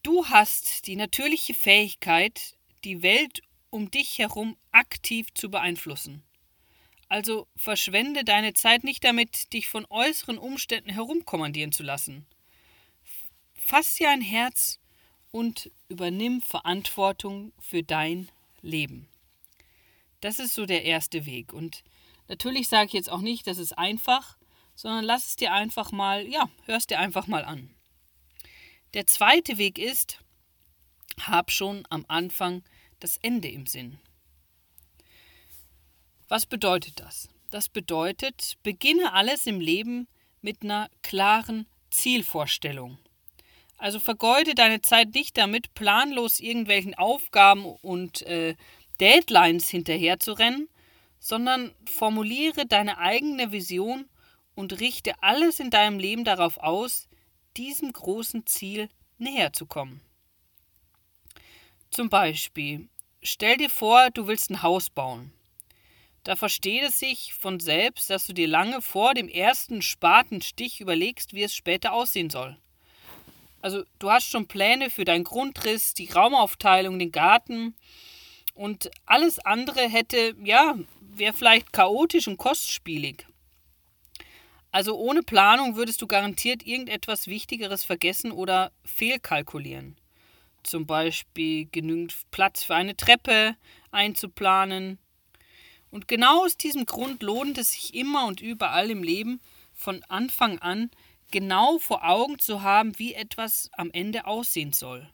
Du 0.03 0.27
hast 0.27 0.87
die 0.87 0.95
natürliche 0.95 1.53
Fähigkeit, 1.53 2.55
die 2.83 3.01
Welt 3.01 3.41
um 3.69 3.91
dich 3.91 4.17
herum 4.17 4.57
aktiv 4.71 5.27
zu 5.33 5.49
beeinflussen. 5.49 6.23
Also 7.09 7.47
verschwende 7.55 8.23
deine 8.23 8.53
Zeit 8.53 8.83
nicht 8.83 9.03
damit, 9.03 9.53
dich 9.53 9.67
von 9.67 9.85
äußeren 9.89 10.37
Umständen 10.37 10.89
herumkommandieren 10.89 11.71
zu 11.71 11.83
lassen. 11.83 12.25
Fass 13.67 13.95
dir 13.95 14.09
ein 14.09 14.21
Herz 14.21 14.79
und 15.29 15.69
übernimm 15.89 16.41
Verantwortung 16.41 17.51
für 17.59 17.83
dein 17.83 18.31
Leben. 18.61 19.09
Das 20.21 20.39
ist 20.39 20.55
so 20.55 20.65
der 20.65 20.85
erste 20.85 21.25
Weg. 21.25 21.51
Und 21.51 21.83
natürlich 22.29 22.69
sage 22.69 22.87
ich 22.87 22.93
jetzt 22.93 23.11
auch 23.11 23.19
nicht, 23.19 23.45
das 23.45 23.57
ist 23.57 23.77
einfach, 23.77 24.37
sondern 24.73 25.03
lass 25.03 25.27
es 25.27 25.35
dir 25.35 25.51
einfach 25.51 25.91
mal, 25.91 26.25
ja, 26.29 26.49
hörst 26.63 26.91
dir 26.91 26.99
einfach 26.99 27.27
mal 27.27 27.43
an. 27.43 27.69
Der 28.93 29.05
zweite 29.05 29.57
Weg 29.57 29.79
ist, 29.79 30.23
hab 31.19 31.51
schon 31.51 31.85
am 31.89 32.05
Anfang 32.07 32.63
das 33.01 33.17
Ende 33.17 33.49
im 33.49 33.65
Sinn. 33.65 33.99
Was 36.29 36.45
bedeutet 36.45 37.01
das? 37.01 37.27
Das 37.51 37.67
bedeutet, 37.67 38.57
beginne 38.63 39.11
alles 39.11 39.45
im 39.45 39.59
Leben 39.59 40.07
mit 40.41 40.63
einer 40.63 40.89
klaren 41.01 41.67
Zielvorstellung. 41.89 42.97
Also 43.77 43.99
vergeude 43.99 44.55
deine 44.55 44.81
Zeit 44.81 45.13
nicht 45.13 45.37
damit, 45.37 45.73
planlos 45.73 46.39
irgendwelchen 46.39 46.95
Aufgaben 46.95 47.65
und 47.65 48.23
äh, 48.23 48.55
Deadlines 48.99 49.69
hinterherzurennen, 49.69 50.67
sondern 51.19 51.73
formuliere 51.85 52.65
deine 52.65 52.97
eigene 52.97 53.51
Vision 53.51 54.09
und 54.55 54.79
richte 54.79 55.13
alles 55.21 55.59
in 55.59 55.69
deinem 55.69 55.99
Leben 55.99 56.23
darauf 56.23 56.57
aus, 56.57 57.07
diesem 57.55 57.93
großen 57.93 58.45
Ziel 58.47 58.89
näher 59.19 59.53
zu 59.53 59.65
kommen. 59.67 60.01
Zum 61.91 62.09
Beispiel, 62.09 62.89
stell 63.21 63.57
dir 63.57 63.69
vor, 63.69 64.09
du 64.11 64.27
willst 64.27 64.49
ein 64.49 64.63
Haus 64.63 64.89
bauen. 64.89 65.31
Da 66.23 66.35
versteht 66.35 66.83
es 66.83 66.99
sich 66.99 67.33
von 67.33 67.59
selbst, 67.59 68.09
dass 68.09 68.27
du 68.27 68.33
dir 68.33 68.47
lange 68.47 68.81
vor 68.81 69.13
dem 69.13 69.29
ersten 69.29 69.81
Spatenstich 69.81 70.81
überlegst, 70.81 71.33
wie 71.33 71.43
es 71.43 71.55
später 71.55 71.93
aussehen 71.93 72.29
soll. 72.29 72.57
Also 73.67 73.83
du 73.99 74.09
hast 74.09 74.29
schon 74.29 74.47
Pläne 74.47 74.89
für 74.89 75.03
deinen 75.03 75.25
Grundriss, 75.25 75.93
die 75.93 76.09
Raumaufteilung, 76.09 76.99
den 76.99 77.11
Garten 77.11 77.75
und 78.53 78.89
alles 79.05 79.39
andere 79.39 79.81
hätte, 79.89 80.35
ja, 80.41 80.75
wäre 81.01 81.33
vielleicht 81.33 81.73
chaotisch 81.73 82.29
und 82.29 82.37
kostspielig. 82.37 83.27
Also 84.71 84.97
ohne 84.97 85.21
Planung 85.21 85.75
würdest 85.75 86.01
du 86.01 86.07
garantiert 86.07 86.65
irgendetwas 86.65 87.27
Wichtigeres 87.27 87.83
vergessen 87.83 88.31
oder 88.31 88.71
fehlkalkulieren. 88.85 89.97
Zum 90.63 90.85
Beispiel 90.85 91.67
genügend 91.69 92.15
Platz 92.31 92.63
für 92.63 92.75
eine 92.75 92.95
Treppe 92.95 93.57
einzuplanen, 93.91 94.97
und 95.91 96.07
genau 96.07 96.45
aus 96.45 96.55
diesem 96.55 96.85
Grund 96.85 97.21
lohnt 97.21 97.57
es 97.57 97.73
sich 97.73 97.93
immer 97.93 98.27
und 98.27 98.39
überall 98.39 98.89
im 98.91 99.03
Leben 99.03 99.41
von 99.73 100.03
Anfang 100.07 100.57
an 100.59 100.89
genau 101.31 101.79
vor 101.79 102.07
Augen 102.07 102.39
zu 102.39 102.61
haben, 102.61 102.97
wie 102.99 103.13
etwas 103.13 103.69
am 103.73 103.91
Ende 103.91 104.25
aussehen 104.25 104.73
soll. 104.73 105.09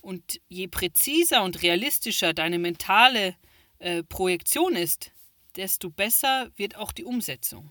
Und 0.00 0.40
je 0.48 0.66
präziser 0.66 1.44
und 1.44 1.62
realistischer 1.62 2.34
deine 2.34 2.58
mentale 2.58 3.36
äh, 3.78 4.02
Projektion 4.02 4.74
ist, 4.74 5.12
desto 5.56 5.90
besser 5.90 6.50
wird 6.56 6.76
auch 6.76 6.92
die 6.92 7.04
Umsetzung. 7.04 7.70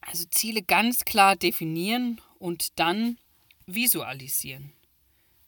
Also 0.00 0.24
Ziele 0.30 0.62
ganz 0.62 1.04
klar 1.04 1.36
definieren 1.36 2.20
und 2.38 2.78
dann 2.78 3.18
visualisieren. 3.66 4.72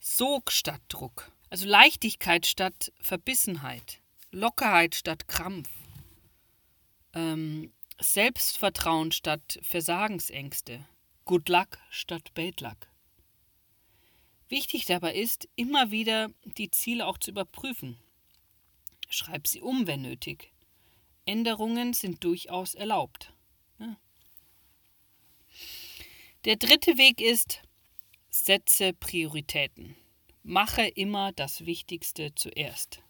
Sog 0.01 0.53
statt 0.53 0.83
Druck. 0.89 1.31
Also 1.49 1.67
Leichtigkeit 1.67 2.47
statt 2.47 2.93
Verbissenheit, 3.01 4.01
Lockerheit 4.31 4.95
statt 4.95 5.27
Krampf, 5.27 5.69
ähm, 7.15 7.73
Selbstvertrauen 8.03 9.13
statt 9.13 9.59
Versagensängste, 9.63 10.87
Good 11.27 11.51
Luck 11.51 11.79
statt 11.91 12.33
Bad 12.33 12.63
Luck. 12.63 12.89
Wichtig 14.49 14.87
dabei 14.87 15.15
ist, 15.15 15.49
immer 15.55 15.91
wieder 15.91 16.31
die 16.45 16.71
Ziele 16.71 17.07
auch 17.07 17.19
zu 17.19 17.31
überprüfen. 17.31 17.99
Schreib 19.11 19.47
sie 19.47 19.61
um, 19.61 19.87
wenn 19.87 20.01
nötig. 20.01 20.51
Änderungen 21.27 21.93
sind 21.93 22.25
durchaus 22.25 22.75
erlaubt. 22.75 23.35
Der 26.47 26.57
dritte 26.57 26.97
Weg 26.97 27.21
ist, 27.21 27.61
setze 28.31 28.95
Prioritäten. 28.95 29.95
Mache 30.43 30.87
immer 30.87 31.33
das 31.33 31.67
Wichtigste 31.67 32.35
zuerst. 32.35 33.03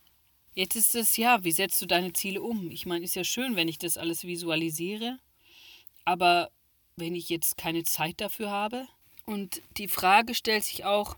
Jetzt 0.54 0.76
ist 0.76 0.94
es 0.94 1.16
ja, 1.16 1.44
wie 1.44 1.52
setzt 1.52 1.80
du 1.80 1.86
deine 1.86 2.12
Ziele 2.12 2.42
um? 2.42 2.70
Ich 2.70 2.86
meine, 2.86 3.04
ist 3.04 3.14
ja 3.14 3.24
schön, 3.24 3.56
wenn 3.56 3.68
ich 3.68 3.78
das 3.78 3.96
alles 3.96 4.24
visualisiere, 4.24 5.18
aber 6.04 6.50
wenn 6.96 7.14
ich 7.14 7.28
jetzt 7.28 7.56
keine 7.56 7.84
Zeit 7.84 8.20
dafür 8.20 8.50
habe? 8.50 8.86
Und 9.26 9.62
die 9.76 9.88
Frage 9.88 10.34
stellt 10.34 10.64
sich 10.64 10.84
auch, 10.84 11.16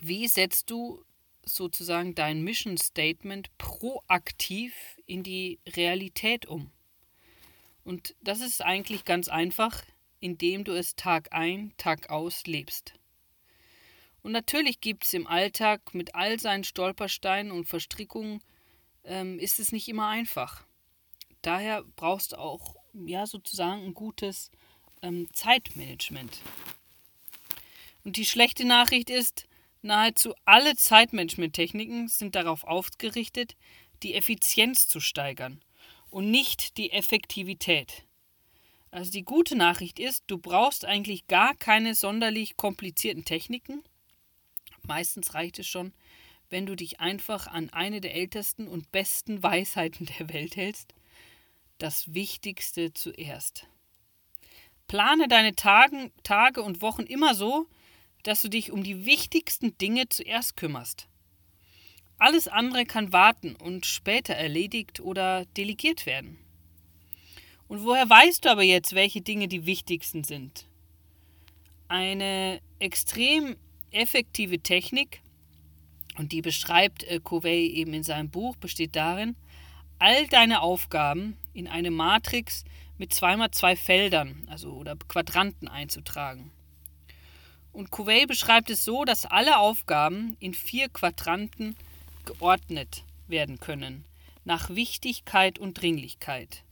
wie 0.00 0.26
setzt 0.26 0.70
du 0.70 1.04
sozusagen 1.44 2.14
dein 2.14 2.42
Mission 2.42 2.76
Statement 2.78 3.56
proaktiv 3.58 4.74
in 5.06 5.22
die 5.22 5.60
Realität 5.66 6.46
um? 6.46 6.70
Und 7.84 8.14
das 8.22 8.40
ist 8.40 8.62
eigentlich 8.62 9.04
ganz 9.04 9.28
einfach, 9.28 9.82
indem 10.20 10.64
du 10.64 10.72
es 10.72 10.96
Tag 10.96 11.32
ein, 11.32 11.72
Tag 11.76 12.10
aus 12.10 12.46
lebst. 12.46 12.94
Und 14.22 14.32
natürlich 14.32 14.80
gibt 14.80 15.06
es 15.06 15.14
im 15.14 15.26
Alltag 15.26 15.94
mit 15.94 16.14
all 16.14 16.38
seinen 16.38 16.64
Stolpersteinen 16.64 17.52
und 17.52 17.66
Verstrickungen, 17.66 18.42
ähm, 19.04 19.38
ist 19.38 19.60
es 19.60 19.72
nicht 19.72 19.88
immer 19.88 20.08
einfach. 20.08 20.64
Daher 21.42 21.84
brauchst 21.96 22.32
du 22.32 22.38
auch 22.38 22.76
ja, 22.92 23.26
sozusagen 23.26 23.82
ein 23.84 23.94
gutes 23.94 24.50
ähm, 25.02 25.28
Zeitmanagement. 25.32 26.42
Und 28.04 28.16
die 28.16 28.26
schlechte 28.26 28.64
Nachricht 28.64 29.10
ist, 29.10 29.46
nahezu 29.82 30.34
alle 30.44 30.76
Zeitmanagement-Techniken 30.76 32.08
sind 32.08 32.34
darauf 32.34 32.64
ausgerichtet, 32.64 33.56
die 34.02 34.14
Effizienz 34.14 34.88
zu 34.88 35.00
steigern 35.00 35.62
und 36.10 36.30
nicht 36.30 36.76
die 36.76 36.92
Effektivität. 36.92 38.04
Also 38.90 39.12
die 39.12 39.22
gute 39.22 39.54
Nachricht 39.54 39.98
ist, 39.98 40.24
du 40.26 40.38
brauchst 40.38 40.84
eigentlich 40.84 41.28
gar 41.28 41.54
keine 41.54 41.94
sonderlich 41.94 42.56
komplizierten 42.56 43.24
Techniken. 43.24 43.84
Meistens 44.82 45.34
reicht 45.34 45.58
es 45.58 45.66
schon, 45.66 45.92
wenn 46.48 46.66
du 46.66 46.74
dich 46.74 47.00
einfach 47.00 47.46
an 47.46 47.70
eine 47.70 48.00
der 48.00 48.14
ältesten 48.14 48.68
und 48.68 48.92
besten 48.92 49.42
Weisheiten 49.42 50.06
der 50.18 50.32
Welt 50.32 50.56
hältst. 50.56 50.94
Das 51.78 52.12
Wichtigste 52.12 52.92
zuerst. 52.92 53.66
Plane 54.86 55.28
deine 55.28 55.54
Tagen, 55.54 56.12
Tage 56.24 56.62
und 56.62 56.82
Wochen 56.82 57.02
immer 57.02 57.34
so, 57.34 57.66
dass 58.24 58.42
du 58.42 58.48
dich 58.48 58.70
um 58.72 58.82
die 58.82 59.06
wichtigsten 59.06 59.78
Dinge 59.78 60.08
zuerst 60.08 60.56
kümmerst. 60.56 61.06
Alles 62.18 62.48
andere 62.48 62.84
kann 62.84 63.12
warten 63.12 63.56
und 63.56 63.86
später 63.86 64.34
erledigt 64.34 65.00
oder 65.00 65.46
delegiert 65.56 66.04
werden. 66.04 66.38
Und 67.66 67.84
woher 67.84 68.10
weißt 68.10 68.44
du 68.44 68.50
aber 68.50 68.62
jetzt, 68.62 68.94
welche 68.94 69.22
Dinge 69.22 69.48
die 69.48 69.64
wichtigsten 69.64 70.24
sind? 70.24 70.66
Eine 71.88 72.60
extrem 72.78 73.56
effektive 73.92 74.60
Technik, 74.60 75.20
und 76.18 76.32
die 76.32 76.42
beschreibt 76.42 77.04
äh, 77.04 77.20
Covey 77.22 77.66
eben 77.66 77.94
in 77.94 78.02
seinem 78.02 78.30
Buch, 78.30 78.56
besteht 78.56 78.96
darin, 78.96 79.36
all 79.98 80.26
deine 80.26 80.62
Aufgaben 80.62 81.36
in 81.52 81.68
eine 81.68 81.90
Matrix 81.90 82.64
mit 82.98 83.14
zweimal 83.14 83.50
zwei 83.50 83.76
Feldern, 83.76 84.46
also 84.48 84.72
oder 84.72 84.96
Quadranten 84.96 85.68
einzutragen. 85.68 86.50
Und 87.72 87.90
Covey 87.90 88.26
beschreibt 88.26 88.70
es 88.70 88.84
so, 88.84 89.04
dass 89.04 89.26
alle 89.26 89.58
Aufgaben 89.58 90.36
in 90.40 90.54
vier 90.54 90.88
Quadranten 90.88 91.76
geordnet 92.24 93.04
werden 93.28 93.60
können, 93.60 94.04
nach 94.44 94.70
Wichtigkeit 94.70 95.58
und 95.58 95.80
Dringlichkeit. 95.80 96.64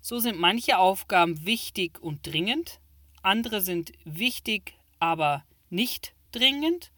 So 0.00 0.18
sind 0.20 0.38
manche 0.38 0.78
Aufgaben 0.78 1.44
wichtig 1.44 2.00
und 2.00 2.26
dringend, 2.26 2.80
andere 3.22 3.60
sind 3.60 3.92
wichtig, 4.04 4.74
aber 5.00 5.44
nicht 5.68 6.14
dringend 6.36 6.90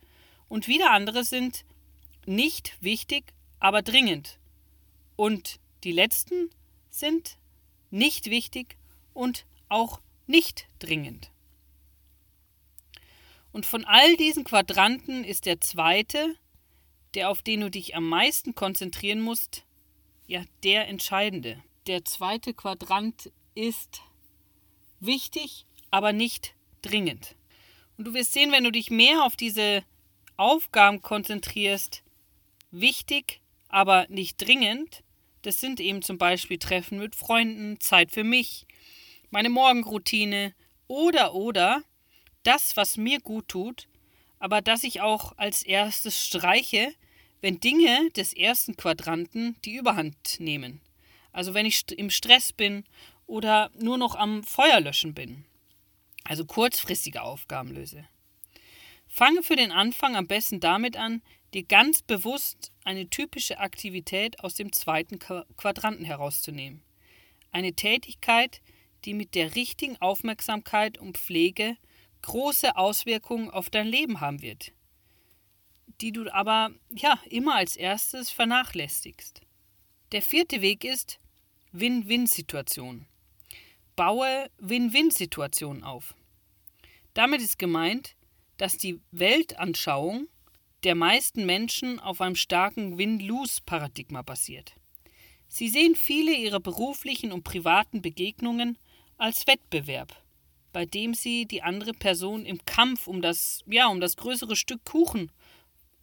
und 0.49 0.68
wieder 0.68 0.90
andere 0.90 1.25
sind 1.25 1.64
nicht 2.26 2.76
wichtig, 2.80 3.33
aber 3.61 3.83
dringend. 3.83 4.38
Und 5.16 5.61
die 5.85 5.92
letzten 5.92 6.50
sind 6.90 7.38
nicht 7.90 8.30
wichtig 8.30 8.76
und 9.14 9.47
auch 9.68 10.00
nicht 10.26 10.66
dringend. 10.78 11.30
Und 13.52 13.64
von 13.64 13.85
all 13.85 14.16
diesen 14.16 14.45
Quadranten 14.45 15.25
ist 15.25 15.47
der 15.47 15.61
zweite, 15.61 16.37
der 17.14 17.30
auf 17.30 17.42
den 17.42 17.61
du 17.62 17.71
dich 17.71 17.97
am 17.97 18.09
meisten 18.09 18.54
konzentrieren 18.54 19.21
musst, 19.21 19.64
ja, 20.26 20.45
der 20.62 20.88
entscheidende. 20.88 21.62
Der 21.87 22.04
zweite 22.04 22.52
Quadrant 22.52 23.33
ist 23.54 24.02
wichtig, 25.00 25.64
aber 25.90 26.12
nicht 26.12 26.54
dringend. 26.83 27.35
Und 27.99 28.07
du 28.07 28.14
wirst 28.14 28.33
sehen, 28.33 28.52
wenn 28.52 28.62
du 28.62 28.71
dich 28.71 28.90
mehr 28.90 29.25
auf 29.25 29.35
diese 29.35 29.83
Aufgaben 30.37 31.02
konzentrierst, 31.02 32.05
wichtig, 32.71 33.40
aber 33.69 34.07
nicht 34.09 34.37
dringend, 34.40 35.02
das 35.43 35.61
sind 35.61 35.81
eben 35.81 36.02
zum 36.02 36.17
Beispiel 36.17 36.59
Treffen 36.59 37.00
mit 37.00 37.17
Freunden, 37.17 37.81
Zeit 37.81 38.12
für 38.12 38.23
mich, 38.23 38.67
meine 39.30 39.50
Morgenroutine 39.50 40.54
oder 40.87 41.34
oder 41.34 41.82
das, 42.45 42.76
was 42.76 42.97
mir 42.97 43.19
gut 43.19 43.49
tut, 43.49 43.89
aber 44.39 44.63
dass 44.63 44.84
ich 44.84 45.00
auch 45.00 45.37
als 45.37 45.65
erstes 45.65 46.25
streiche, 46.25 46.95
wenn 47.41 47.58
Dinge 47.58 48.11
des 48.17 48.32
ersten 48.32 48.76
Quadranten 48.76 49.56
die 49.65 49.75
Überhand 49.75 50.39
nehmen. 50.39 50.80
Also 51.32 51.52
wenn 51.52 51.67
ich 51.67 51.91
im 51.91 52.11
Stress 52.11 52.52
bin 52.52 52.84
oder 53.26 53.73
nur 53.75 53.99
noch 53.99 54.15
am 54.15 54.45
Feuerlöschen 54.45 55.15
bin. 55.15 55.48
Also 56.28 56.45
kurzfristige 56.45 57.23
Aufgaben 57.23 57.73
löse. 57.73 58.06
Fange 59.08 59.43
für 59.43 59.56
den 59.56 59.73
Anfang 59.73 60.14
am 60.14 60.26
besten 60.26 60.60
damit 60.60 60.95
an, 60.95 61.23
dir 61.54 61.62
ganz 61.62 62.02
bewusst 62.02 62.71
eine 62.84 63.08
typische 63.08 63.58
Aktivität 63.58 64.41
aus 64.41 64.54
dem 64.54 64.71
zweiten 64.71 65.19
Quadranten 65.19 66.04
herauszunehmen. 66.04 66.82
Eine 67.50 67.73
Tätigkeit, 67.73 68.60
die 69.06 69.14
mit 69.14 69.34
der 69.34 69.54
richtigen 69.54 69.97
Aufmerksamkeit 70.02 70.99
und 70.99 71.17
Pflege 71.17 71.78
große 72.21 72.76
Auswirkungen 72.76 73.50
auf 73.50 73.71
dein 73.71 73.86
Leben 73.86 74.21
haben 74.21 74.43
wird, 74.43 74.73
die 76.02 76.12
du 76.12 76.30
aber 76.30 76.73
ja 76.91 77.19
immer 77.30 77.54
als 77.54 77.75
erstes 77.75 78.30
vernachlässigst. 78.30 79.41
Der 80.12 80.21
vierte 80.21 80.60
Weg 80.60 80.84
ist 80.84 81.21
Win-Win-Situation. 81.73 83.06
Baue 83.97 84.50
Win-Win-Situationen 84.58 85.84
auf. 85.84 86.14
Damit 87.19 87.41
ist 87.41 87.59
gemeint, 87.59 88.15
dass 88.59 88.76
die 88.76 89.00
Weltanschauung 89.11 90.28
der 90.85 90.95
meisten 90.95 91.47
Menschen 91.47 91.99
auf 91.99 92.21
einem 92.21 92.37
starken 92.37 92.97
Win-Lose-Paradigma 92.97 94.23
basiert. 94.23 94.76
Sie 95.49 95.69
sehen 95.69 95.97
viele 95.97 96.33
ihrer 96.33 96.61
beruflichen 96.61 97.33
und 97.33 97.43
privaten 97.43 98.02
Begegnungen 98.02 98.78
als 99.17 99.49
Wettbewerb, 99.49 100.15
bei 100.73 100.87
dem 100.87 101.13
sie 101.13 101.47
die 101.47 101.61
andere 101.61 101.93
Person 101.93 102.47
im 102.47 102.65
Kampf 102.67 103.09
um 103.09 103.21
das, 103.21 103.65
ja, 103.67 103.89
um 103.89 104.00
das 104.00 104.15
größere 104.15 104.54
Stück 104.54 104.85
Kuchen 104.85 105.33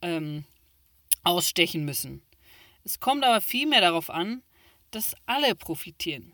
ähm, 0.01 0.43
ausstechen 1.23 1.85
müssen. 1.85 2.23
Es 2.83 2.99
kommt 2.99 3.23
aber 3.23 3.39
vielmehr 3.39 3.79
darauf 3.79 4.09
an, 4.09 4.43
dass 4.91 5.15
alle 5.27 5.55
profitieren. 5.55 6.33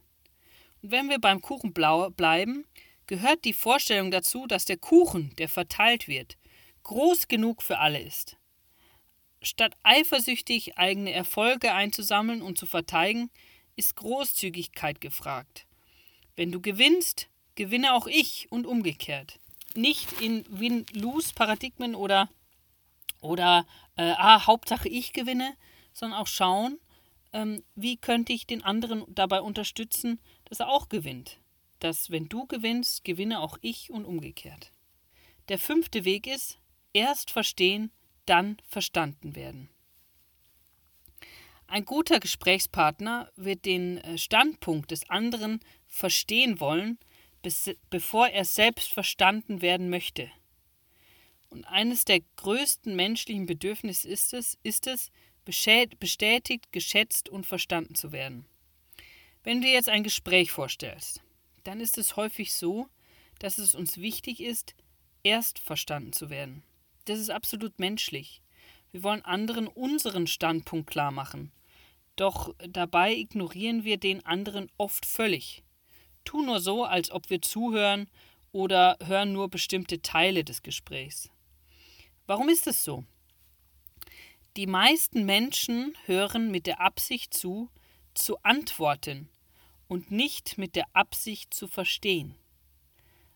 Und 0.82 0.90
wenn 0.90 1.08
wir 1.08 1.20
beim 1.20 1.40
Kuchen 1.40 1.72
bleiben, 1.72 2.66
gehört 3.12 3.44
die 3.44 3.52
Vorstellung 3.52 4.10
dazu, 4.10 4.48
dass 4.48 4.64
der 4.64 4.78
Kuchen, 4.78 5.36
der 5.36 5.50
verteilt 5.50 6.08
wird, 6.08 6.38
groß 6.84 7.28
genug 7.28 7.62
für 7.62 7.78
alle 7.78 8.00
ist. 8.00 8.38
Statt 9.42 9.76
eifersüchtig 9.84 10.78
eigene 10.78 11.12
Erfolge 11.12 11.74
einzusammeln 11.74 12.42
und 12.42 12.58
zu 12.58 12.66
verteidigen, 12.66 13.30
ist 13.76 13.98
Großzügigkeit 13.98 15.02
gefragt. 15.02 15.68
Wenn 16.38 16.54
du 16.54 16.62
gewinnst, 16.62 17.28
gewinne 17.56 17.96
auch 17.96 18.08
ich 18.08 18.50
und 18.50 18.66
umgekehrt. 18.66 19.42
Nicht 19.76 20.22
in 20.22 20.46
Win-Lose-Paradigmen 20.48 21.96
oder, 21.96 22.30
oder 23.20 23.68
äh, 23.98 24.14
ah, 24.16 24.48
Hauptsache 24.48 24.88
ich 24.88 25.12
gewinne, 25.12 25.58
sondern 25.92 26.18
auch 26.18 26.28
schauen, 26.28 26.80
ähm, 27.34 27.62
wie 27.76 27.98
könnte 27.98 28.32
ich 28.32 28.48
den 28.48 28.64
anderen 28.64 29.04
dabei 29.10 29.42
unterstützen, 29.42 30.22
dass 30.46 30.62
er 30.62 30.70
auch 30.70 30.88
gewinnt. 30.88 31.41
Dass 31.82 32.10
wenn 32.12 32.30
du 32.30 32.48
gewinnst, 32.48 33.04
gewinne 33.04 33.42
auch 33.42 33.58
ich 33.62 33.92
und 33.92 34.06
umgekehrt. 34.06 34.72
Der 35.50 35.60
fünfte 35.60 36.06
Weg 36.06 36.28
ist, 36.28 36.58
erst 36.94 37.32
verstehen, 37.32 37.92
dann 38.26 38.58
verstanden 38.68 39.36
werden. 39.36 39.70
Ein 41.68 41.86
guter 41.86 42.20
Gesprächspartner 42.20 43.32
wird 43.36 43.66
den 43.66 43.98
äh, 44.00 44.18
Standpunkt 44.18 44.92
des 44.92 45.10
anderen 45.10 45.60
verstehen 45.88 46.60
wollen, 46.60 47.00
bevor 47.90 48.28
er 48.28 48.46
selbst 48.46 48.92
verstanden 48.92 49.62
werden 49.62 49.90
möchte. 49.90 50.30
Und 51.50 51.66
eines 51.66 52.06
der 52.06 52.20
größten 52.36 52.96
menschlichen 52.96 53.46
Bedürfnisse 53.46 54.08
ist 54.08 54.34
es, 54.34 54.58
ist 54.64 54.86
es, 54.86 55.12
bestätigt, 55.44 56.72
geschätzt 56.72 57.30
und 57.30 57.46
verstanden 57.46 57.96
zu 57.96 58.12
werden. 58.12 58.46
Wenn 59.44 59.62
du 59.62 59.68
dir 59.68 59.74
jetzt 59.74 59.90
ein 59.90 60.04
Gespräch 60.04 60.52
vorstellst, 60.52 61.24
dann 61.64 61.80
ist 61.80 61.98
es 61.98 62.16
häufig 62.16 62.54
so, 62.54 62.88
dass 63.40 63.58
es 63.58 63.76
uns 63.76 63.98
wichtig 63.98 64.40
ist, 64.40 64.76
erst 65.24 65.60
verstanden 65.60 66.14
zu 66.14 66.30
werden. 66.30 66.64
Das 67.06 67.20
ist 67.20 67.32
absolut 67.32 67.80
menschlich. 67.80 68.42
Wir 68.92 69.04
wollen 69.04 69.24
anderen 69.24 69.68
unseren 69.68 70.28
Standpunkt 70.28 70.90
klar 70.90 71.12
machen. 71.12 71.52
Doch 72.16 72.54
dabei 72.60 73.16
ignorieren 73.16 73.84
wir 73.84 73.98
den 73.98 74.26
anderen 74.26 74.70
oft 74.78 75.06
völlig. 75.06 75.64
Tu 76.24 76.42
nur 76.42 76.60
so, 76.60 76.84
als 76.84 77.10
ob 77.10 77.30
wir 77.30 77.42
zuhören 77.42 78.10
oder 78.52 78.98
hören 79.04 79.34
nur 79.34 79.50
bestimmte 79.50 80.02
Teile 80.02 80.44
des 80.44 80.62
Gesprächs. 80.62 81.30
Warum 82.28 82.50
ist 82.50 82.68
es 82.68 82.84
so? 82.84 83.06
Die 84.58 84.68
meisten 84.68 85.26
Menschen 85.26 85.96
hören 86.06 86.52
mit 86.52 86.68
der 86.68 86.82
Absicht 86.82 87.34
zu, 87.34 87.70
zu 88.14 88.38
antworten 88.44 89.30
und 89.92 90.10
nicht 90.10 90.58
mit 90.58 90.78
der 90.78 90.86
Absicht 90.94 91.54
zu 91.54 91.68
verstehen. 91.68 92.34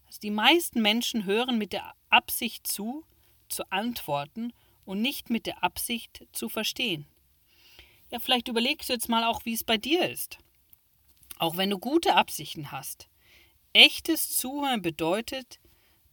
Also 0.07 0.21
die 0.21 0.31
meisten 0.31 0.81
Menschen 0.81 1.25
hören 1.25 1.57
mit 1.57 1.73
der 1.73 1.93
Absicht 2.09 2.65
zu, 2.65 3.03
zu 3.49 3.69
antworten 3.73 4.53
und 4.85 5.01
nicht 5.01 5.29
mit 5.29 5.47
der 5.47 5.65
Absicht 5.65 6.25
zu 6.31 6.47
verstehen. 6.47 7.07
Ja, 8.09 8.19
vielleicht 8.19 8.47
überlegst 8.47 8.87
du 8.87 8.93
jetzt 8.93 9.09
mal 9.09 9.25
auch, 9.25 9.43
wie 9.43 9.51
es 9.51 9.65
bei 9.65 9.77
dir 9.77 10.09
ist. 10.09 10.37
Auch 11.39 11.57
wenn 11.57 11.71
du 11.71 11.77
gute 11.77 12.15
Absichten 12.15 12.71
hast. 12.71 13.09
Echtes 13.73 14.37
Zuhören 14.37 14.81
bedeutet, 14.81 15.59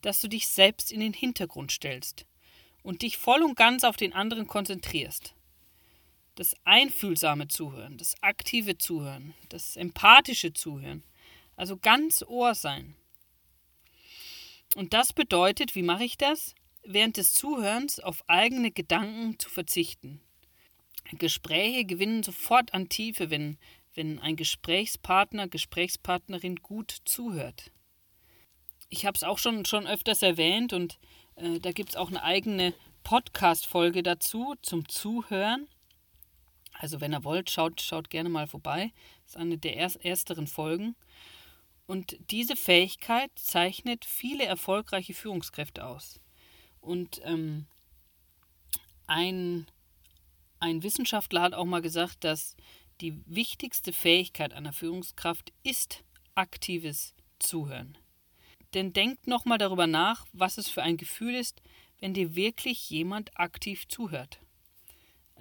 dass 0.01 0.21
du 0.21 0.27
dich 0.27 0.49
selbst 0.49 0.91
in 0.91 0.99
den 0.99 1.13
Hintergrund 1.13 1.71
stellst 1.71 2.27
und 2.83 3.03
dich 3.03 3.17
voll 3.17 3.45
und 3.45 3.55
ganz 3.55 3.85
auf 3.85 3.97
den 3.97 4.13
anderen 4.13 4.49
konzentrierst. 4.49 5.37
Das 6.35 6.57
einfühlsame 6.65 7.49
Zuhören, 7.49 7.99
das 7.99 8.15
aktive 8.23 8.79
Zuhören, 8.79 9.35
das 9.49 9.77
empathische 9.77 10.53
Zuhören, 10.53 11.03
also 11.57 11.77
ganz 11.77 12.23
Ohr 12.23 12.55
sein. 12.55 12.97
Und 14.75 14.95
das 14.95 15.13
bedeutet, 15.13 15.75
wie 15.75 15.83
mache 15.83 16.05
ich 16.05 16.17
das? 16.17 16.55
Während 16.85 17.17
des 17.17 17.35
Zuhörens 17.35 18.01
auf 18.01 18.25
eigene 18.29 18.71
Gedanken 18.71 19.39
zu 19.39 19.51
verzichten. 19.51 20.21
Gespräche 21.19 21.85
gewinnen 21.85 22.23
sofort 22.23 22.73
an 22.73 22.89
Tiefe, 22.89 23.31
wenn, 23.31 23.59
wenn 23.95 24.19
ein 24.19 24.37
Gesprächspartner, 24.37 25.49
Gesprächspartnerin 25.49 26.57
gut 26.57 26.97
zuhört. 27.05 27.71
Ich 28.89 29.07
habe 29.07 29.17
es 29.17 29.23
auch 29.23 29.39
schon, 29.39 29.65
schon 29.65 29.87
öfters 29.87 30.23
erwähnt 30.23 30.73
und 30.73 30.99
äh, 31.37 31.61
da 31.61 31.73
gibt 31.73 31.91
es 31.91 31.97
auch 31.97 32.09
eine 32.09 32.23
eigene 32.23 32.75
Podcast-Folge 33.05 34.03
dazu 34.03 34.55
zum 34.63 34.89
Zuhören. 34.89 35.69
Also 36.83 37.01
wenn 37.01 37.15
ihr 37.15 37.23
wollt, 37.23 37.49
schaut, 37.49 37.81
schaut 37.81 38.11
gerne 38.11 38.29
mal 38.29 38.49
vorbei. 38.49 38.93
Das 39.23 39.35
ist 39.35 39.41
eine 39.41 39.57
der 39.57 39.77
ersteren 39.77 40.49
Folgen. 40.49 40.97
Und 41.87 42.17
diese 42.33 42.57
Fähigkeit 42.57 43.31
zeichnet 43.37 44.05
viele 44.05 44.45
erfolgreiche 44.45 45.15
Führungskräfte 45.15 45.87
aus. 45.87 46.19
Und 46.81 47.21
ähm, 47.23 47.67
ein, 49.07 49.71
ein 50.59 50.83
Wissenschaftler 50.83 51.43
hat 51.43 51.55
auch 51.55 51.67
mal 51.67 51.83
gesagt, 51.83 52.25
dass 52.25 52.57
die 53.01 53.23
wichtigste 53.27 53.93
Fähigkeit 53.93 54.53
einer 54.53 54.73
Führungskraft 54.73 55.53
ist 55.63 56.03
aktives 56.35 57.15
Zuhören. 57.39 57.97
Denn 58.75 58.93
denkt 58.93 59.29
nochmal 59.29 59.59
darüber 59.59 59.87
nach, 59.87 60.27
was 60.33 60.59
es 60.59 60.69
für 60.69 60.83
ein 60.83 60.97
Gefühl 60.97 61.37
ist, 61.37 61.63
wenn 62.01 62.13
dir 62.13 62.35
wirklich 62.35 62.91
jemand 62.91 63.39
aktiv 63.39 63.87
zuhört. 63.87 64.42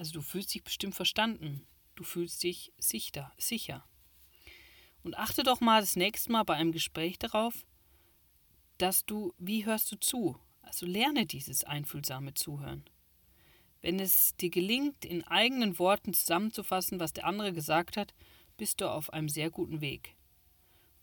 Also 0.01 0.13
du 0.13 0.21
fühlst 0.23 0.51
dich 0.55 0.63
bestimmt 0.63 0.95
verstanden, 0.95 1.67
du 1.93 2.03
fühlst 2.03 2.41
dich 2.41 2.73
sicher, 2.79 3.31
sicher. 3.37 3.87
Und 5.03 5.15
achte 5.15 5.43
doch 5.43 5.61
mal 5.61 5.79
das 5.79 5.95
nächste 5.95 6.31
Mal 6.31 6.41
bei 6.41 6.55
einem 6.55 6.71
Gespräch 6.71 7.19
darauf, 7.19 7.67
dass 8.79 9.05
du, 9.05 9.35
wie 9.37 9.63
hörst 9.63 9.91
du 9.91 9.99
zu? 9.99 10.39
Also 10.63 10.87
lerne 10.87 11.27
dieses 11.27 11.63
einfühlsame 11.63 12.33
Zuhören. 12.33 12.83
Wenn 13.81 13.99
es 13.99 14.35
dir 14.37 14.49
gelingt, 14.49 15.05
in 15.05 15.23
eigenen 15.27 15.77
Worten 15.77 16.15
zusammenzufassen, 16.15 16.99
was 16.99 17.13
der 17.13 17.27
andere 17.27 17.53
gesagt 17.53 17.95
hat, 17.95 18.15
bist 18.57 18.81
du 18.81 18.89
auf 18.89 19.13
einem 19.13 19.29
sehr 19.29 19.51
guten 19.51 19.81
Weg. 19.81 20.15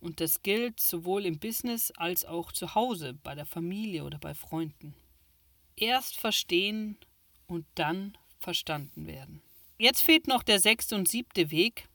Und 0.00 0.20
das 0.20 0.42
gilt 0.42 0.80
sowohl 0.80 1.24
im 1.24 1.38
Business 1.38 1.92
als 1.92 2.24
auch 2.24 2.50
zu 2.50 2.74
Hause, 2.74 3.14
bei 3.14 3.36
der 3.36 3.46
Familie 3.46 4.02
oder 4.02 4.18
bei 4.18 4.34
Freunden. 4.34 4.96
Erst 5.76 6.16
verstehen 6.16 6.98
und 7.46 7.64
dann 7.76 8.18
verstanden 8.38 9.06
werden. 9.06 9.42
Jetzt 9.78 10.02
fehlt 10.02 10.26
noch 10.26 10.42
der 10.42 10.58
sechste 10.58 10.96
und 10.96 11.08
siebte 11.08 11.50
Weg. 11.50 11.88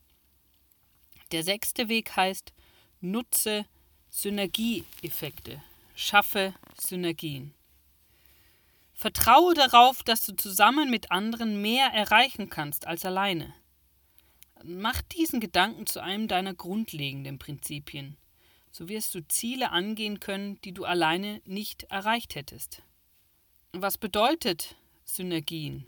Der 1.32 1.42
sechste 1.42 1.88
Weg 1.88 2.16
heißt, 2.16 2.52
nutze 3.00 3.66
Synergieeffekte, 4.10 5.62
schaffe 5.94 6.54
Synergien. 6.78 7.52
Vertraue 8.94 9.54
darauf, 9.54 10.02
dass 10.02 10.24
du 10.24 10.34
zusammen 10.36 10.90
mit 10.90 11.10
anderen 11.10 11.60
mehr 11.60 11.88
erreichen 11.88 12.48
kannst 12.48 12.86
als 12.86 13.04
alleine. 13.04 13.52
Mach 14.62 15.02
diesen 15.02 15.40
Gedanken 15.40 15.86
zu 15.86 16.00
einem 16.02 16.28
deiner 16.28 16.54
grundlegenden 16.54 17.38
Prinzipien. 17.38 18.16
So 18.70 18.88
wirst 18.88 19.14
du 19.14 19.26
Ziele 19.28 19.72
angehen 19.72 20.20
können, 20.20 20.60
die 20.62 20.72
du 20.72 20.84
alleine 20.84 21.42
nicht 21.44 21.84
erreicht 21.84 22.34
hättest. 22.34 22.82
Was 23.72 23.98
bedeutet 23.98 24.76
Synergien? 25.04 25.86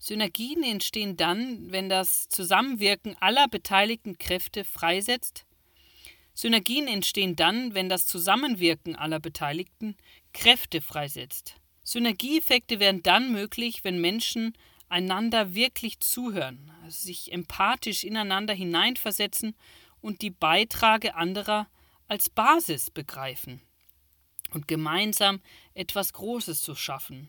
Synergien 0.00 0.62
entstehen 0.62 1.18
dann, 1.18 1.70
wenn 1.70 1.90
das 1.90 2.26
Zusammenwirken 2.30 3.16
aller 3.20 3.48
beteiligten 3.48 4.16
Kräfte 4.16 4.64
freisetzt. 4.64 5.44
Synergien 6.32 6.88
entstehen 6.88 7.36
dann, 7.36 7.74
wenn 7.74 7.90
das 7.90 8.06
Zusammenwirken 8.06 8.96
aller 8.96 9.20
Beteiligten 9.20 9.94
Kräfte 10.32 10.80
freisetzt. 10.80 11.56
Synergieeffekte 11.82 12.80
werden 12.80 13.02
dann 13.02 13.30
möglich, 13.30 13.84
wenn 13.84 14.00
Menschen 14.00 14.54
einander 14.88 15.54
wirklich 15.54 16.00
zuhören, 16.00 16.72
also 16.82 17.02
sich 17.02 17.30
empathisch 17.30 18.02
ineinander 18.02 18.54
hineinversetzen 18.54 19.54
und 20.00 20.22
die 20.22 20.30
Beiträge 20.30 21.14
anderer 21.14 21.68
als 22.08 22.30
Basis 22.30 22.90
begreifen 22.90 23.60
und 24.52 24.66
gemeinsam 24.66 25.42
etwas 25.74 26.14
Großes 26.14 26.62
zu 26.62 26.74
schaffen. 26.74 27.28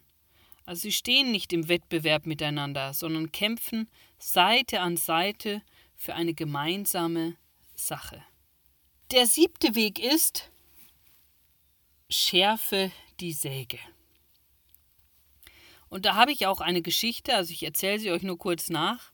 Also 0.66 0.84
sie 0.84 0.92
stehen 0.92 1.32
nicht 1.32 1.54
im 1.54 1.68
Wettbewerb 1.68 2.26
miteinander, 2.26 2.94
sondern 2.94 3.32
kämpfen 3.32 3.90
Seite 4.20 4.82
an 4.82 4.98
Seite 4.98 5.62
für 5.96 6.14
eine 6.14 6.34
gemeinsame 6.34 7.36
Sache. 7.76 8.24
Der 9.12 9.26
siebte 9.26 9.76
Weg 9.76 10.00
ist, 10.00 10.52
schärfe 12.10 12.92
die 13.20 13.34
Säge. 13.34 13.80
Und 15.90 16.06
da 16.06 16.16
habe 16.16 16.32
ich 16.32 16.46
auch 16.46 16.62
eine 16.62 16.82
Geschichte, 16.82 17.36
also 17.36 17.52
ich 17.52 17.64
erzähle 17.64 18.00
sie 18.00 18.12
euch 18.12 18.24
nur 18.24 18.38
kurz 18.38 18.70
nach. 18.70 19.12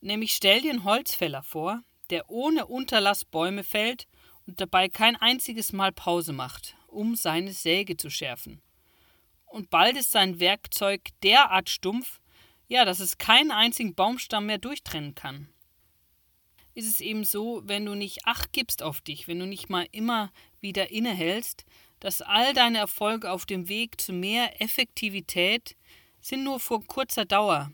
Nämlich 0.00 0.34
stell 0.34 0.62
dir 0.62 0.70
einen 0.70 0.84
Holzfäller 0.84 1.42
vor, 1.42 1.82
der 2.10 2.28
ohne 2.28 2.66
Unterlass 2.66 3.24
Bäume 3.24 3.62
fällt 3.62 4.08
und 4.46 4.60
dabei 4.60 4.88
kein 4.88 5.16
einziges 5.16 5.72
Mal 5.72 5.92
Pause 5.92 6.32
macht, 6.32 6.74
um 6.88 7.14
seine 7.14 7.52
Säge 7.52 7.96
zu 7.96 8.10
schärfen 8.10 8.60
und 9.54 9.70
bald 9.70 9.96
ist 9.96 10.10
sein 10.10 10.40
Werkzeug 10.40 11.00
derart 11.22 11.70
stumpf, 11.70 12.20
ja, 12.66 12.84
dass 12.84 12.98
es 12.98 13.18
keinen 13.18 13.52
einzigen 13.52 13.94
Baumstamm 13.94 14.46
mehr 14.46 14.58
durchtrennen 14.58 15.14
kann. 15.14 15.48
Ist 16.74 16.88
es 16.88 17.00
eben 17.00 17.22
so, 17.22 17.62
wenn 17.64 17.86
du 17.86 17.94
nicht 17.94 18.26
Acht 18.26 18.52
gibst 18.52 18.82
auf 18.82 19.00
dich, 19.00 19.28
wenn 19.28 19.38
du 19.38 19.46
nicht 19.46 19.70
mal 19.70 19.86
immer 19.92 20.32
wieder 20.60 20.90
innehältst, 20.90 21.64
dass 22.00 22.20
all 22.20 22.52
deine 22.52 22.78
Erfolge 22.78 23.30
auf 23.30 23.46
dem 23.46 23.68
Weg 23.68 24.00
zu 24.00 24.12
mehr 24.12 24.60
Effektivität 24.60 25.76
sind 26.20 26.42
nur 26.42 26.58
vor 26.58 26.84
kurzer 26.84 27.24
Dauer. 27.24 27.70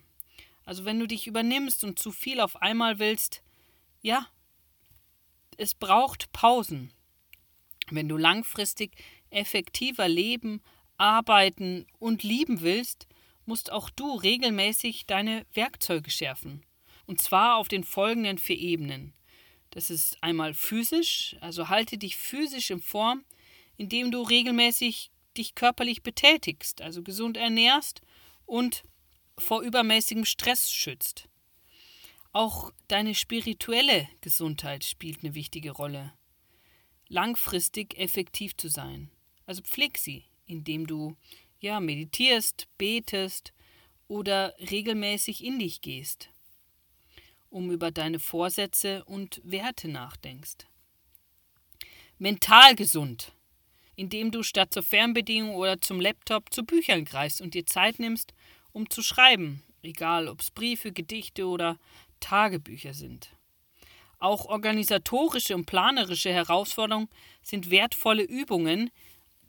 Also 0.67 0.85
wenn 0.85 1.01
du 1.01 1.07
dich 1.07 1.27
übernimmst 1.27 1.83
und 1.83 1.99
zu 1.99 2.13
viel 2.13 2.41
auf 2.41 2.61
einmal 2.61 2.99
willst, 2.99 3.43
ja, 4.03 4.27
es 5.57 5.75
braucht 5.75 6.31
Pausen. 6.33 6.93
Wenn 7.91 8.07
du 8.07 8.19
langfristig 8.19 8.93
effektiver 9.31 10.09
leben, 10.09 10.61
arbeiten 11.01 11.87
und 11.99 12.23
lieben 12.23 12.61
willst, 12.61 13.09
musst 13.47 13.73
auch 13.73 13.91
du 13.91 14.15
regelmäßig 14.15 15.07
deine 15.07 15.47
Werkzeuge 15.55 16.11
schärfen. 16.11 16.65
Und 17.07 17.21
zwar 17.21 17.57
auf 17.57 17.69
den 17.69 17.85
folgenden 17.85 18.39
vier 18.39 18.59
Ebenen. 18.59 19.15
Das 19.71 19.91
ist 19.91 20.23
einmal 20.23 20.55
physisch, 20.55 21.37
also 21.41 21.69
halte 21.69 21.97
dich 21.97 22.17
physisch 22.17 22.71
in 22.71 22.81
Form, 22.81 23.25
indem 23.77 24.11
du 24.11 24.23
regelmäßig 24.23 25.11
dich 25.37 25.55
körperlich 25.55 26.03
betätigst, 26.03 26.83
also 26.83 27.03
gesund 27.03 27.37
ernährst 27.37 28.03
und 28.47 28.83
vor 29.39 29.63
übermäßigem 29.63 30.25
Stress 30.25 30.71
schützt. 30.71 31.29
Auch 32.33 32.73
deine 32.89 33.15
spirituelle 33.15 34.09
Gesundheit 34.21 34.85
spielt 34.85 35.25
eine 35.25 35.35
wichtige 35.35 35.71
Rolle. 35.71 36.13
Langfristig 37.09 37.99
effektiv 37.99 38.57
zu 38.57 38.69
sein. 38.69 39.11
Also 39.47 39.63
pfleg 39.63 39.99
sie, 39.99 40.25
indem 40.51 40.87
du 40.87 41.17
ja 41.61 41.81
meditierst, 41.81 42.67
betest 42.77 43.53
oder 44.09 44.55
regelmäßig 44.59 45.45
in 45.45 45.59
dich 45.59 45.81
gehst, 45.81 46.31
um 47.49 47.71
über 47.71 47.91
deine 47.91 48.19
Vorsätze 48.19 49.05
und 49.05 49.41
Werte 49.45 49.89
nachdenkst. 49.89 50.67
Mental 52.19 52.75
gesund, 52.75 53.33
indem 53.97 54.31
du 54.31 54.43
statt 54.43 54.75
zur 54.75 54.83
Fernbedienung 54.83 55.55
oder 55.55 55.81
zum 55.81 56.01
Laptop 56.01 56.53
zu 56.53 56.65
Büchern 56.65 57.05
greifst 57.05 57.41
und 57.41 57.55
dir 57.55 57.67
Zeit 57.67 57.99
nimmst, 57.99 58.35
um 58.73 58.91
zu 58.91 59.03
schreiben, 59.03 59.63
egal 59.83 60.29
ob 60.29 60.41
es 60.41 60.51
Briefe, 60.51 60.93
Gedichte 60.93 61.47
oder 61.47 61.79
Tagebücher 62.21 62.95
sind. 62.95 63.31
Auch 64.19 64.45
organisatorische 64.45 65.55
und 65.55 65.65
planerische 65.65 66.33
Herausforderungen 66.33 67.09
sind 67.43 67.71
wertvolle 67.71 68.23
Übungen, 68.23 68.91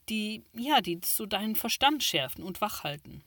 die, 0.09 0.43
ja, 0.53 0.81
die 0.81 0.99
so 1.03 1.25
deinen 1.25 1.55
Verstand 1.55 2.03
schärfen 2.03 2.43
und 2.43 2.61
wachhalten. 2.61 3.23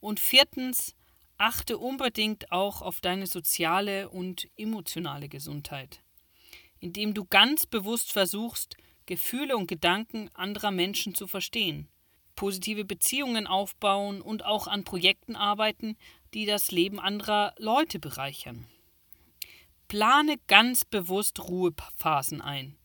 Und 0.00 0.20
viertens, 0.20 0.94
achte 1.38 1.78
unbedingt 1.78 2.52
auch 2.52 2.82
auf 2.82 3.00
deine 3.00 3.26
soziale 3.26 4.08
und 4.08 4.48
emotionale 4.56 5.28
Gesundheit, 5.28 6.02
indem 6.80 7.14
du 7.14 7.24
ganz 7.24 7.66
bewusst 7.66 8.12
versuchst, 8.12 8.76
Gefühle 9.06 9.56
und 9.56 9.66
Gedanken 9.68 10.30
anderer 10.34 10.70
Menschen 10.70 11.14
zu 11.14 11.26
verstehen, 11.26 11.88
positive 12.34 12.84
Beziehungen 12.84 13.46
aufbauen 13.46 14.20
und 14.20 14.44
auch 14.44 14.66
an 14.66 14.84
Projekten 14.84 15.36
arbeiten, 15.36 15.96
die 16.34 16.44
das 16.46 16.70
Leben 16.70 16.98
anderer 16.98 17.54
Leute 17.58 17.98
bereichern. 17.98 18.66
Plane 19.88 20.36
ganz 20.48 20.84
bewusst 20.84 21.38
Ruhephasen 21.40 22.40
ein, 22.40 22.76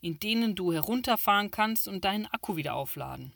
in 0.00 0.18
denen 0.18 0.54
du 0.54 0.72
herunterfahren 0.72 1.50
kannst 1.50 1.88
und 1.88 2.04
deinen 2.04 2.26
Akku 2.26 2.56
wieder 2.56 2.74
aufladen. 2.74 3.32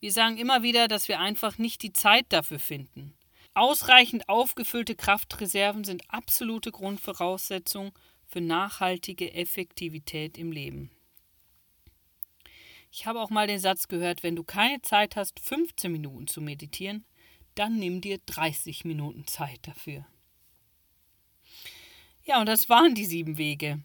Wir 0.00 0.12
sagen 0.12 0.38
immer 0.38 0.62
wieder, 0.62 0.88
dass 0.88 1.08
wir 1.08 1.20
einfach 1.20 1.58
nicht 1.58 1.82
die 1.82 1.92
Zeit 1.92 2.26
dafür 2.30 2.58
finden. 2.58 3.14
Ausreichend 3.54 4.28
aufgefüllte 4.28 4.94
Kraftreserven 4.94 5.84
sind 5.84 6.02
absolute 6.08 6.70
Grundvoraussetzung 6.70 7.92
für 8.26 8.40
nachhaltige 8.40 9.34
Effektivität 9.34 10.38
im 10.38 10.52
Leben. 10.52 10.90
Ich 12.92 13.06
habe 13.06 13.20
auch 13.20 13.30
mal 13.30 13.46
den 13.46 13.58
Satz 13.58 13.88
gehört, 13.88 14.22
wenn 14.22 14.36
du 14.36 14.44
keine 14.44 14.82
Zeit 14.82 15.16
hast, 15.16 15.38
15 15.40 15.92
Minuten 15.92 16.26
zu 16.26 16.40
meditieren, 16.40 17.04
dann 17.54 17.78
nimm 17.78 18.00
dir 18.00 18.18
30 18.26 18.84
Minuten 18.84 19.26
Zeit 19.26 19.60
dafür. 19.62 20.06
Ja, 22.24 22.40
und 22.40 22.46
das 22.46 22.68
waren 22.68 22.94
die 22.94 23.04
sieben 23.04 23.38
Wege. 23.38 23.82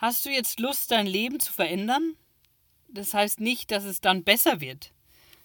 Hast 0.00 0.24
du 0.24 0.30
jetzt 0.30 0.60
Lust, 0.60 0.92
dein 0.92 1.08
Leben 1.08 1.40
zu 1.40 1.52
verändern? 1.52 2.14
Das 2.86 3.14
heißt 3.14 3.40
nicht, 3.40 3.72
dass 3.72 3.82
es 3.82 4.00
dann 4.00 4.22
besser 4.22 4.60
wird, 4.60 4.92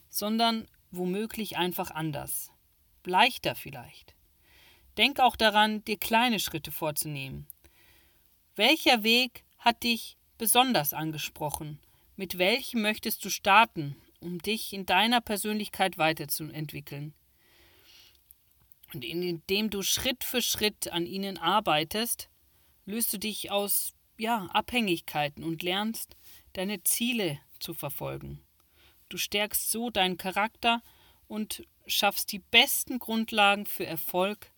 sondern 0.10 0.68
womöglich 0.92 1.58
einfach 1.58 1.90
anders. 1.90 2.52
Leichter 3.04 3.56
vielleicht. 3.56 4.14
Denk 4.96 5.20
auch 5.20 5.36
daran, 5.36 5.84
dir 5.86 5.98
kleine 5.98 6.40
Schritte 6.40 6.72
vorzunehmen. 6.72 7.48
Welcher 8.56 9.02
Weg 9.02 9.44
hat 9.58 9.82
dich 9.82 10.18
besonders 10.38 10.94
angesprochen? 10.94 11.80
Mit 12.16 12.38
welchem 12.38 12.84
möchtest 12.84 13.26
du 13.26 13.32
starten, 13.32 13.96
um 14.20 14.38
dich 14.38 14.72
in 14.72 14.86
deiner 14.86 15.20
Persönlichkeit 15.20 15.98
weiterzuentwickeln? 15.98 17.16
Und 18.94 19.04
indem 19.04 19.72
du 19.72 19.82
Schritt 19.82 20.24
für 20.24 20.44
Schritt 20.44 20.90
an 20.90 21.08
ihnen 21.08 21.40
arbeitest, 21.40 22.30
löst 22.86 23.12
du 23.14 23.18
dich 23.18 23.50
aus 23.50 23.93
ja, 24.18 24.46
Abhängigkeiten 24.48 25.44
und 25.44 25.64
lernst, 25.64 26.16
deine 26.54 26.84
Ziele 26.84 27.40
zu 27.60 27.74
verfolgen. 27.74 28.42
Du 29.10 29.18
stärkst 29.18 29.72
so 29.72 29.90
deinen 29.90 30.18
Charakter 30.18 30.82
und 31.28 31.66
schaffst 31.88 32.32
die 32.32 32.40
besten 32.40 33.00
Grundlagen 33.00 33.66
für 33.66 33.86
Erfolg 33.86 34.52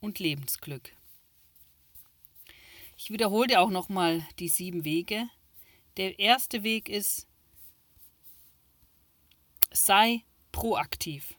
und 0.00 0.18
Lebensglück. 0.18 0.96
Ich 2.96 3.10
wiederhole 3.10 3.48
dir 3.48 3.60
auch 3.60 3.70
nochmal 3.70 4.26
die 4.38 4.48
sieben 4.48 4.84
Wege. 4.84 5.28
Der 5.96 6.18
erste 6.18 6.62
Weg 6.62 6.88
ist, 6.88 7.26
sei 9.72 10.24
proaktiv. 10.52 11.34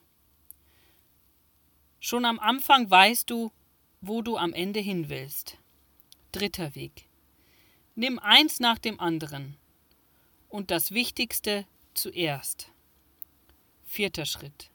Schon 2.00 2.24
am 2.24 2.40
Anfang 2.40 2.90
weißt 2.90 3.30
du, 3.30 3.52
wo 4.00 4.22
du 4.22 4.36
am 4.36 4.52
Ende 4.52 4.80
hin 4.80 5.08
willst. 5.08 5.58
Dritter 6.32 6.74
Weg. 6.74 7.06
Nimm 7.94 8.18
eins 8.18 8.58
nach 8.58 8.78
dem 8.78 8.98
anderen 9.00 9.58
und 10.48 10.70
das 10.70 10.92
Wichtigste 10.92 11.66
zuerst. 11.92 12.70
Vierter 13.84 14.24
Schritt. 14.24 14.70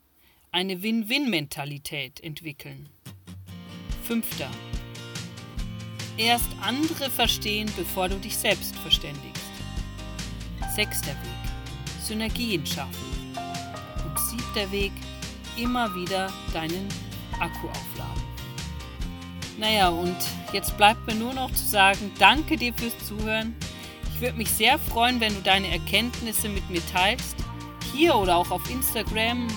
Eine 0.51 0.83
Win-Win-Mentalität 0.83 2.19
entwickeln. 2.23 2.89
Fünfter. 4.03 4.51
Erst 6.17 6.49
andere 6.61 7.09
verstehen, 7.09 7.71
bevor 7.75 8.07
du 8.07 8.19
dich 8.19 8.37
selbst 8.37 8.75
verständigst. 8.75 9.51
Sechster 10.75 11.07
Weg. 11.07 11.51
Synergien 11.99 12.63
schaffen. 12.67 13.35
Und 14.05 14.19
siebter 14.19 14.71
Weg. 14.71 14.91
Immer 15.57 15.93
wieder 15.95 16.31
deinen 16.53 16.87
Akku 17.39 17.67
aufladen. 17.67 18.06
Naja, 19.57 19.89
und 19.89 20.15
jetzt 20.53 20.77
bleibt 20.77 21.07
mir 21.07 21.15
nur 21.15 21.33
noch 21.33 21.51
zu 21.51 21.65
sagen, 21.65 22.11
danke 22.19 22.57
dir 22.57 22.73
fürs 22.73 22.97
Zuhören. 23.07 23.55
Ich 24.13 24.21
würde 24.21 24.37
mich 24.37 24.51
sehr 24.51 24.77
freuen, 24.77 25.19
wenn 25.19 25.33
du 25.33 25.41
deine 25.41 25.67
Erkenntnisse 25.69 26.47
mit 26.47 26.69
mir 26.69 26.85
teilst. 26.91 27.35
Hier 27.93 28.15
oder 28.15 28.37
auch 28.37 28.51
auf 28.51 28.69
Instagram 28.69 29.47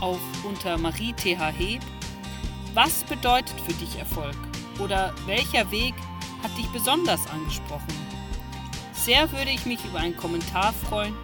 auf 0.00 0.20
unter 0.44 0.78
Marie 0.78 1.12
TH 1.12 1.52
Heb. 1.58 1.82
Was 2.74 3.02
bedeutet 3.04 3.60
für 3.66 3.74
dich 3.74 3.98
Erfolg? 3.98 4.36
Oder 4.78 5.12
welcher 5.26 5.68
Weg 5.72 5.94
hat 6.42 6.56
dich 6.56 6.66
besonders 6.68 7.26
angesprochen? 7.28 7.94
Sehr 8.92 9.30
würde 9.32 9.50
ich 9.50 9.66
mich 9.66 9.84
über 9.84 9.98
einen 9.98 10.16
Kommentar 10.16 10.72
freuen. 10.72 11.14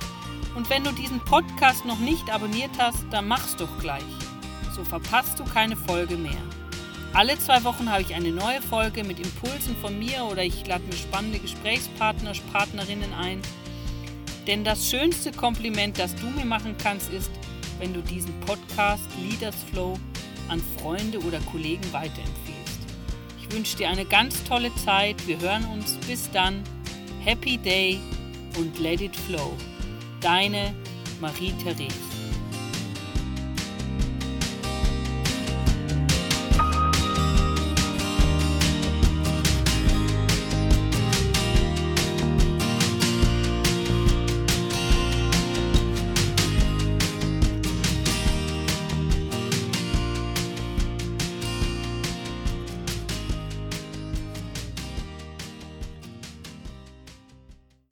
Und 0.57 0.71
wenn 0.71 0.83
du 0.83 0.91
diesen 0.91 1.21
Podcast 1.21 1.85
noch 1.85 1.99
nicht 1.99 2.31
abonniert 2.31 2.71
hast, 2.79 3.05
dann 3.11 3.29
mach's 3.29 3.55
doch 3.57 3.79
gleich. 3.79 4.03
So 4.75 4.83
verpasst 4.83 5.39
du 5.39 5.45
keine 5.45 5.77
Folge 5.77 6.17
mehr. 6.17 6.43
Alle 7.15 7.39
zwei 7.39 7.63
Wochen 7.63 7.89
habe 7.93 8.03
ich 8.03 8.13
eine 8.13 8.33
neue 8.33 8.61
Folge 8.61 9.05
mit 9.05 9.21
Impulsen 9.21 9.77
von 9.77 9.97
mir 9.97 10.25
oder 10.25 10.43
ich 10.43 10.67
lade 10.67 10.83
mir 10.83 10.97
spannende 10.97 11.39
Gesprächspartner, 11.39 12.33
Partnerinnen 12.53 13.15
ein. 13.15 13.41
Denn 14.49 14.65
das 14.65 14.91
schönste 14.91 15.31
Kompliment, 15.31 15.97
das 15.97 16.17
du 16.17 16.27
mir 16.27 16.45
machen 16.45 16.75
kannst, 16.77 17.13
ist, 17.13 17.31
wenn 17.79 17.95
du 17.95 18.01
diesen 18.01 18.39
Podcast 18.41 19.05
Leaders 19.23 19.55
Flow 19.73 19.97
an 20.49 20.61
Freunde 20.77 21.21
oder 21.21 21.39
Kollegen 21.53 21.85
weiterempfiehlst. 21.93 22.81
Ich 23.39 23.55
wünsche 23.55 23.77
dir 23.77 23.91
eine 23.91 24.05
ganz 24.05 24.43
tolle 24.43 24.75
Zeit. 24.85 25.25
Wir 25.29 25.39
hören 25.39 25.65
uns. 25.67 25.97
Bis 26.09 26.29
dann. 26.33 26.65
Happy 27.25 27.59
Day 27.59 28.01
und 28.59 28.81
let 28.81 29.01
it 29.01 29.15
flow. 29.15 29.57
Deine 30.21 30.75
Marie-Therese. 31.21 32.14